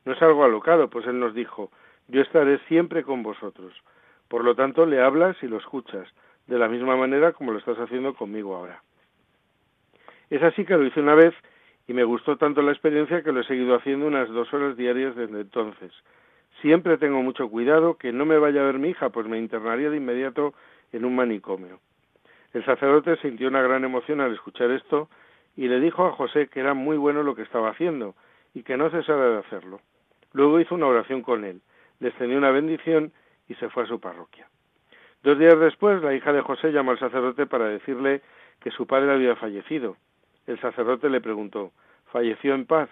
No 0.05 0.13
es 0.13 0.21
algo 0.21 0.43
alocado, 0.43 0.89
pues 0.89 1.05
Él 1.07 1.19
nos 1.19 1.33
dijo, 1.33 1.71
yo 2.07 2.21
estaré 2.21 2.59
siempre 2.67 3.03
con 3.03 3.23
vosotros. 3.23 3.73
Por 4.27 4.43
lo 4.43 4.55
tanto, 4.55 4.85
le 4.85 5.01
hablas 5.01 5.37
y 5.41 5.47
lo 5.47 5.57
escuchas, 5.57 6.07
de 6.47 6.57
la 6.57 6.67
misma 6.67 6.95
manera 6.95 7.31
como 7.31 7.51
lo 7.51 7.59
estás 7.59 7.77
haciendo 7.77 8.13
conmigo 8.13 8.55
ahora. 8.55 8.81
Es 10.29 10.41
así 10.43 10.65
que 10.65 10.77
lo 10.77 10.85
hice 10.85 10.99
una 10.99 11.15
vez 11.15 11.33
y 11.87 11.93
me 11.93 12.03
gustó 12.03 12.37
tanto 12.37 12.61
la 12.61 12.71
experiencia 12.71 13.23
que 13.23 13.31
lo 13.31 13.41
he 13.41 13.45
seguido 13.45 13.75
haciendo 13.75 14.07
unas 14.07 14.29
dos 14.29 14.53
horas 14.53 14.75
diarias 14.75 15.15
desde 15.15 15.41
entonces. 15.41 15.91
Siempre 16.63 16.97
tengo 16.97 17.21
mucho 17.21 17.49
cuidado 17.49 17.97
que 17.97 18.13
no 18.13 18.23
me 18.25 18.37
vaya 18.37 18.61
a 18.61 18.63
ver 18.63 18.79
mi 18.79 18.91
hija, 18.91 19.09
pues 19.09 19.27
me 19.27 19.37
internaría 19.37 19.89
de 19.89 19.97
inmediato 19.97 20.53
en 20.93 21.03
un 21.03 21.13
manicomio. 21.13 21.81
El 22.53 22.63
sacerdote 22.63 23.17
sintió 23.17 23.49
una 23.49 23.61
gran 23.61 23.83
emoción 23.83 24.21
al 24.21 24.33
escuchar 24.33 24.71
esto 24.71 25.09
y 25.57 25.67
le 25.67 25.81
dijo 25.81 26.05
a 26.05 26.13
José 26.13 26.47
que 26.47 26.61
era 26.61 26.73
muy 26.73 26.95
bueno 26.95 27.21
lo 27.21 27.35
que 27.35 27.41
estaba 27.41 27.71
haciendo 27.71 28.15
y 28.53 28.63
que 28.63 28.77
no 28.77 28.89
cesara 28.89 29.31
de 29.31 29.37
hacerlo. 29.39 29.81
Luego 30.31 30.57
hizo 30.61 30.75
una 30.75 30.87
oración 30.87 31.21
con 31.21 31.43
él, 31.43 31.59
le 31.99 32.07
extendió 32.07 32.37
una 32.37 32.51
bendición 32.51 33.11
y 33.49 33.55
se 33.55 33.67
fue 33.67 33.83
a 33.83 33.87
su 33.87 33.99
parroquia. 33.99 34.47
Dos 35.21 35.37
días 35.37 35.59
después, 35.59 36.01
la 36.01 36.15
hija 36.15 36.31
de 36.31 36.43
José 36.43 36.71
llamó 36.71 36.91
al 36.91 36.99
sacerdote 36.99 37.45
para 37.45 37.67
decirle 37.67 38.21
que 38.61 38.71
su 38.71 38.87
padre 38.87 39.11
había 39.11 39.35
fallecido. 39.35 39.97
El 40.47 40.61
sacerdote 40.61 41.09
le 41.09 41.19
preguntó, 41.19 41.73
¿falleció 42.05 42.55
en 42.55 42.65
paz? 42.65 42.87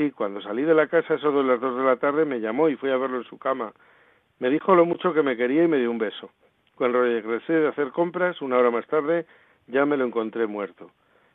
Sí, 0.00 0.12
cuando 0.12 0.40
salí 0.40 0.62
de 0.62 0.72
la 0.72 0.86
casa, 0.86 1.12
eso 1.12 1.30
de 1.30 1.44
las 1.44 1.60
dos 1.60 1.76
de 1.76 1.84
la 1.84 1.96
tarde, 1.96 2.24
me 2.24 2.40
llamó 2.40 2.70
y 2.70 2.76
fui 2.76 2.88
a 2.88 2.96
verlo 2.96 3.18
en 3.18 3.24
su 3.24 3.36
cama. 3.36 3.74
Me 4.38 4.48
dijo 4.48 4.74
lo 4.74 4.86
mucho 4.86 5.12
que 5.12 5.22
me 5.22 5.36
quería 5.36 5.64
y 5.64 5.68
me 5.68 5.76
dio 5.76 5.90
un 5.90 5.98
beso. 5.98 6.30
Cuando 6.74 7.02
regresé 7.02 7.52
de 7.52 7.68
hacer 7.68 7.90
compras, 7.90 8.40
una 8.40 8.56
hora 8.56 8.70
más 8.70 8.86
tarde, 8.86 9.26
ya 9.66 9.84
me 9.84 9.98
lo 9.98 10.06
encontré 10.06 10.46
muerto. 10.46 10.90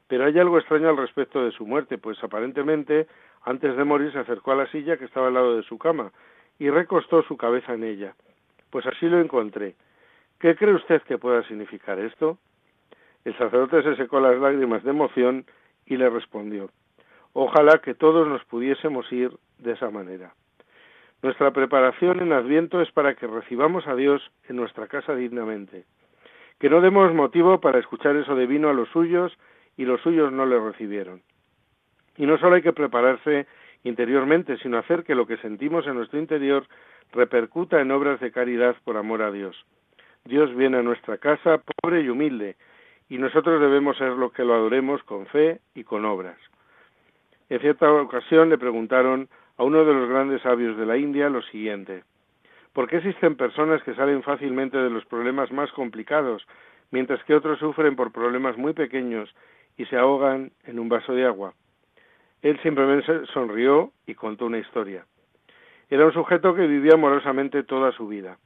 Pero 0.08 0.25
hay 0.25 0.39
algo 0.39 0.58
extraño 0.58 0.89
al 0.89 0.97
respecto 0.97 1.45
de 1.45 1.51
su 1.51 1.67
muerte, 1.67 1.99
pues 1.99 2.17
aparentemente, 2.23 3.06
antes 3.43 3.78
de 3.78 3.84
morir, 3.84 4.12
se 4.12 4.17
acercó 4.17 4.54
a 4.54 4.56
la 4.56 4.71
silla 4.71 4.97
que 4.97 5.06
estaba 5.06 5.28
al 5.28 5.36
lado 5.36 5.58
de 5.58 5.62
su 5.62 5.78
cama 5.78 6.12
y 6.58 6.71
recostó 6.71 7.21
su 7.21 7.38
cabeza 7.38 7.75
en 7.75 7.84
ella. 7.84 8.15
Pues 8.71 8.88
así 8.88 9.06
lo 9.08 9.19
encontré. 9.19 9.75
¿Qué 10.39 10.56
cree 10.56 10.73
usted 10.73 11.04
que 11.04 11.19
pueda 11.19 11.43
significar 11.43 11.99
esto? 11.99 12.39
El 13.25 13.38
sacerdote 13.38 13.84
se 13.84 13.95
secó 13.95 14.19
las 14.19 14.39
lágrimas 14.39 14.84
de 14.84 14.89
emoción 14.89 15.45
y 15.86 15.97
le 15.97 16.10
respondió 16.10 16.71
Ojalá 17.38 17.80
que 17.80 17.93
todos 17.93 18.26
nos 18.30 18.45
pudiésemos 18.45 19.12
ir 19.12 19.30
de 19.58 19.74
esa 19.74 19.89
manera. 19.89 20.34
Nuestra 21.21 21.52
preparación 21.52 22.21
en 22.21 22.32
Adviento 22.32 22.80
es 22.80 22.89
para 22.93 23.13
que 23.15 23.28
recibamos 23.28 23.86
a 23.88 23.95
Dios 23.95 24.32
en 24.48 24.56
nuestra 24.56 24.88
casa 24.88 25.13
dignamente. 25.13 25.84
Que 26.62 26.69
no 26.69 26.80
demos 26.80 27.13
motivo 27.13 27.60
para 27.60 27.80
escuchar 27.80 28.15
eso 28.15 28.36
de 28.36 28.48
vino 28.48 28.69
a 28.69 28.74
los 28.74 28.88
suyos 28.88 29.38
y 29.76 29.84
los 29.84 30.00
suyos 30.00 30.32
no 30.32 30.45
le 30.45 30.58
recibieron. 30.58 31.24
Y 32.15 32.26
no 32.26 32.38
solo 32.38 32.56
hay 32.56 32.62
que 32.62 32.71
prepararse 32.71 33.48
interiormente, 33.84 34.56
sino 34.60 34.78
hacer 34.78 35.04
que 35.04 35.13
lo 35.13 35.28
que 35.28 35.36
sentimos 35.36 35.86
en 35.88 35.95
nuestro 35.95 36.19
interior 36.19 36.65
repercuta 37.12 37.82
en 37.82 37.91
obras 37.91 38.21
de 38.21 38.32
caridad 38.32 38.78
por 38.86 38.95
amor 38.95 39.21
a 39.21 39.32
Dios. 39.32 39.58
Dios 40.24 40.56
viene 40.56 40.78
a 40.78 40.84
nuestra 40.84 41.17
casa 41.17 41.62
pobre 41.82 42.00
y 42.00 42.08
humilde, 42.08 42.56
y 43.10 43.17
nosotros 43.17 43.60
debemos 43.60 43.98
ser 43.98 44.13
los 44.13 44.32
que 44.32 44.45
lo 44.45 44.54
adoremos 44.54 45.04
con 45.04 45.26
fe 45.26 45.60
y 45.74 45.84
con 45.84 46.06
obras. 46.06 46.38
En 47.50 47.60
cierta 47.60 47.92
ocasión 47.92 48.50
le 48.50 48.58
preguntaron 48.58 49.30
a 49.58 49.64
uno 49.64 49.86
de 49.86 49.94
los 49.94 50.10
grandes 50.10 50.42
sabios 50.42 50.78
de 50.78 50.86
la 50.86 50.98
India 50.98 51.30
lo 51.30 51.42
siguiente 51.44 52.04
¿Por 52.76 52.90
qué 52.90 52.98
existen 52.98 53.38
personas 53.38 53.82
que 53.84 53.96
salen 53.96 54.22
fácilmente 54.22 54.78
de 54.78 54.90
los 54.90 55.06
problemas 55.06 55.50
más 55.50 55.72
complicados, 55.72 56.46
mientras 56.92 57.24
que 57.24 57.34
otros 57.34 57.58
sufren 57.58 57.96
por 57.96 58.12
problemas 58.12 58.58
muy 58.58 58.74
pequeños 58.74 59.34
y 59.78 59.86
se 59.86 59.96
ahogan 59.96 60.52
en 60.66 60.80
un 60.80 60.90
vaso 60.90 61.14
de 61.14 61.26
agua? 61.26 61.54
Él 62.42 62.60
simplemente 62.62 63.26
sonrió 63.28 63.94
y 64.06 64.14
contó 64.14 64.48
una 64.48 64.58
historia. 64.58 65.06
Era 65.90 66.06
un 66.06 66.12
sujeto 66.12 66.54
que 66.54 66.68
vivía 66.68 66.96
amorosamente 66.96 67.64
toda 67.64 67.94
su 67.94 68.10
vida. 68.10 68.40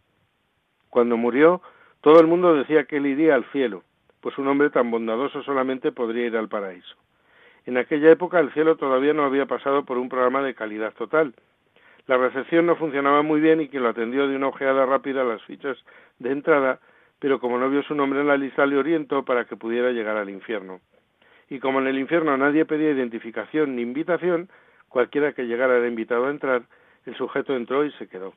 Cuando 0.92 1.18
murió, 1.18 1.64
todo 2.02 2.20
el 2.20 2.28
mundo 2.28 2.54
decía 2.54 2.84
que 2.84 2.98
él 2.98 3.08
iría 3.08 3.34
al 3.34 3.46
cielo, 3.46 3.82
pues 4.22 4.38
un 4.38 4.48
hombre 4.48 4.70
tan 4.70 4.92
bondadoso 4.92 5.42
solamente 5.42 5.92
podría 5.92 6.28
ir 6.28 6.38
al 6.38 6.50
paraíso. 6.50 6.96
En 7.66 7.78
aquella 7.78 8.12
época 8.12 8.40
el 8.40 8.52
cielo 8.54 8.78
todavía 8.78 9.14
no 9.14 9.24
había 9.24 9.46
pasado 9.46 9.86
por 9.86 9.98
un 9.98 10.10
programa 10.10 10.42
de 10.42 10.56
calidad 10.56 10.94
total. 10.94 11.34
La 12.08 12.18
recepción 12.18 12.66
no 12.66 12.76
funcionaba 12.76 13.22
muy 13.22 13.40
bien 13.40 13.62
y 13.62 13.70
quien 13.70 13.84
lo 13.84 13.90
atendió 13.90 14.28
de 14.28 14.36
una 14.36 14.48
ojeada 14.48 14.86
rápida 14.86 15.22
a 15.22 15.26
las 15.26 15.44
fichas 15.44 15.78
de 16.18 16.32
entrada, 16.32 16.80
pero 17.20 17.40
como 17.40 17.60
no 17.60 17.70
vio 17.70 17.84
su 17.84 17.94
nombre 17.94 18.22
en 18.22 18.28
la 18.28 18.38
lista 18.38 18.66
le 18.66 18.78
orientó 18.78 19.24
para 19.24 19.46
que 19.46 19.56
pudiera 19.56 19.92
llegar 19.92 20.18
al 20.18 20.30
infierno. 20.30 20.80
Y 21.50 21.60
como 21.60 21.80
en 21.80 21.88
el 21.88 22.00
infierno 22.00 22.36
nadie 22.38 22.66
pedía 22.66 22.92
identificación 22.92 23.76
ni 23.76 23.82
invitación, 23.82 24.50
cualquiera 24.88 25.34
que 25.34 25.46
llegara 25.46 25.78
era 25.78 25.88
invitado 25.88 26.26
a 26.26 26.32
entrar, 26.32 26.64
el 27.06 27.16
sujeto 27.16 27.56
entró 27.56 27.86
y 27.86 27.92
se 27.94 28.08
quedó. 28.08 28.34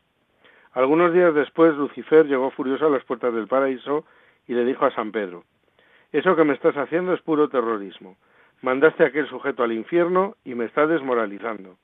Algunos 0.72 1.12
días 1.12 1.34
después 1.34 1.74
Lucifer 1.74 2.26
llegó 2.26 2.50
furioso 2.50 2.86
a 2.86 2.90
las 2.90 3.04
puertas 3.04 3.34
del 3.34 3.46
paraíso 3.46 4.04
y 4.46 4.54
le 4.54 4.64
dijo 4.64 4.86
a 4.86 4.94
San 4.94 5.12
Pedro 5.12 5.44
Eso 6.12 6.34
que 6.34 6.44
me 6.44 6.54
estás 6.54 6.76
haciendo 6.76 7.12
es 7.12 7.20
puro 7.20 7.48
terrorismo. 7.48 8.16
Mandaste 8.62 9.02
a 9.02 9.06
aquel 9.08 9.28
sujeto 9.28 9.64
al 9.64 9.72
infierno 9.72 10.36
y 10.44 10.54
me 10.54 10.66
está 10.66 10.86
desmoralizando. 10.86 11.76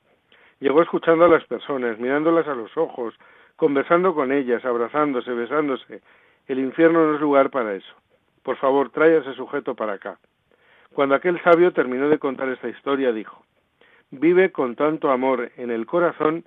Llegó 0.59 0.81
escuchando 0.81 1.25
a 1.25 1.29
las 1.29 1.43
personas, 1.45 1.99
mirándolas 1.99 2.47
a 2.47 2.55
los 2.55 2.75
ojos, 2.77 3.13
conversando 3.57 4.15
con 4.15 4.31
ellas, 4.31 4.63
abrazándose, 4.63 5.31
besándose. 5.31 6.01
El 6.47 6.59
infierno 6.59 7.05
no 7.05 7.15
es 7.15 7.21
lugar 7.21 7.49
para 7.49 7.75
eso. 7.75 7.93
Por 8.43 8.55
favor, 8.55 8.89
trae 8.91 9.15
a 9.15 9.19
ese 9.19 9.33
sujeto 9.33 9.75
para 9.75 9.93
acá. 9.93 10.17
Cuando 10.93 11.15
aquel 11.15 11.41
sabio 11.43 11.73
terminó 11.73 12.09
de 12.09 12.17
contar 12.17 12.47
esta 12.49 12.69
historia, 12.69 13.11
dijo, 13.11 13.43
Vive 14.11 14.51
con 14.51 14.75
tanto 14.75 15.11
amor 15.11 15.51
en 15.57 15.71
el 15.71 15.85
corazón 15.85 16.45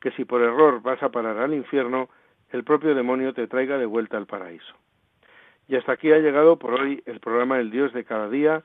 que 0.00 0.10
si 0.12 0.24
por 0.24 0.42
error 0.42 0.82
vas 0.82 1.02
a 1.02 1.10
parar 1.10 1.38
al 1.38 1.54
infierno, 1.54 2.08
el 2.50 2.64
propio 2.64 2.94
demonio 2.94 3.34
te 3.34 3.46
traiga 3.46 3.78
de 3.78 3.86
vuelta 3.86 4.16
al 4.16 4.26
paraíso. 4.26 4.74
Y 5.68 5.76
hasta 5.76 5.92
aquí 5.92 6.10
ha 6.12 6.18
llegado 6.18 6.58
por 6.58 6.74
hoy 6.74 7.02
el 7.06 7.20
programa 7.20 7.58
El 7.58 7.70
Dios 7.70 7.92
de 7.92 8.04
cada 8.04 8.28
día, 8.28 8.62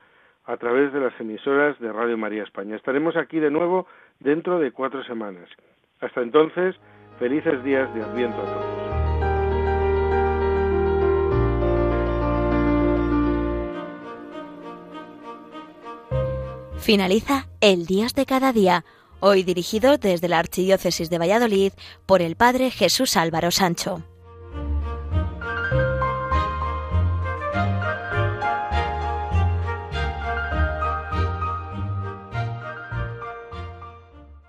a 0.50 0.56
través 0.56 0.92
de 0.92 0.98
las 0.98 1.12
emisoras 1.20 1.78
de 1.78 1.92
Radio 1.92 2.18
María 2.18 2.42
España. 2.42 2.74
Estaremos 2.74 3.14
aquí 3.14 3.38
de 3.38 3.52
nuevo 3.52 3.86
dentro 4.18 4.58
de 4.58 4.72
cuatro 4.72 5.04
semanas. 5.04 5.48
Hasta 6.00 6.22
entonces, 6.22 6.74
felices 7.20 7.62
días 7.62 7.94
de 7.94 8.02
Adviento 8.02 8.42
a 8.42 8.44
todos. 8.44 8.90
Finaliza 16.78 17.46
El 17.60 17.86
Dios 17.86 18.14
de 18.14 18.26
cada 18.26 18.52
día, 18.52 18.84
hoy 19.20 19.44
dirigido 19.44 19.98
desde 19.98 20.26
la 20.26 20.40
Archidiócesis 20.40 21.10
de 21.10 21.18
Valladolid 21.18 21.72
por 22.06 22.22
el 22.22 22.34
Padre 22.34 22.72
Jesús 22.72 23.16
Álvaro 23.16 23.52
Sancho. 23.52 24.02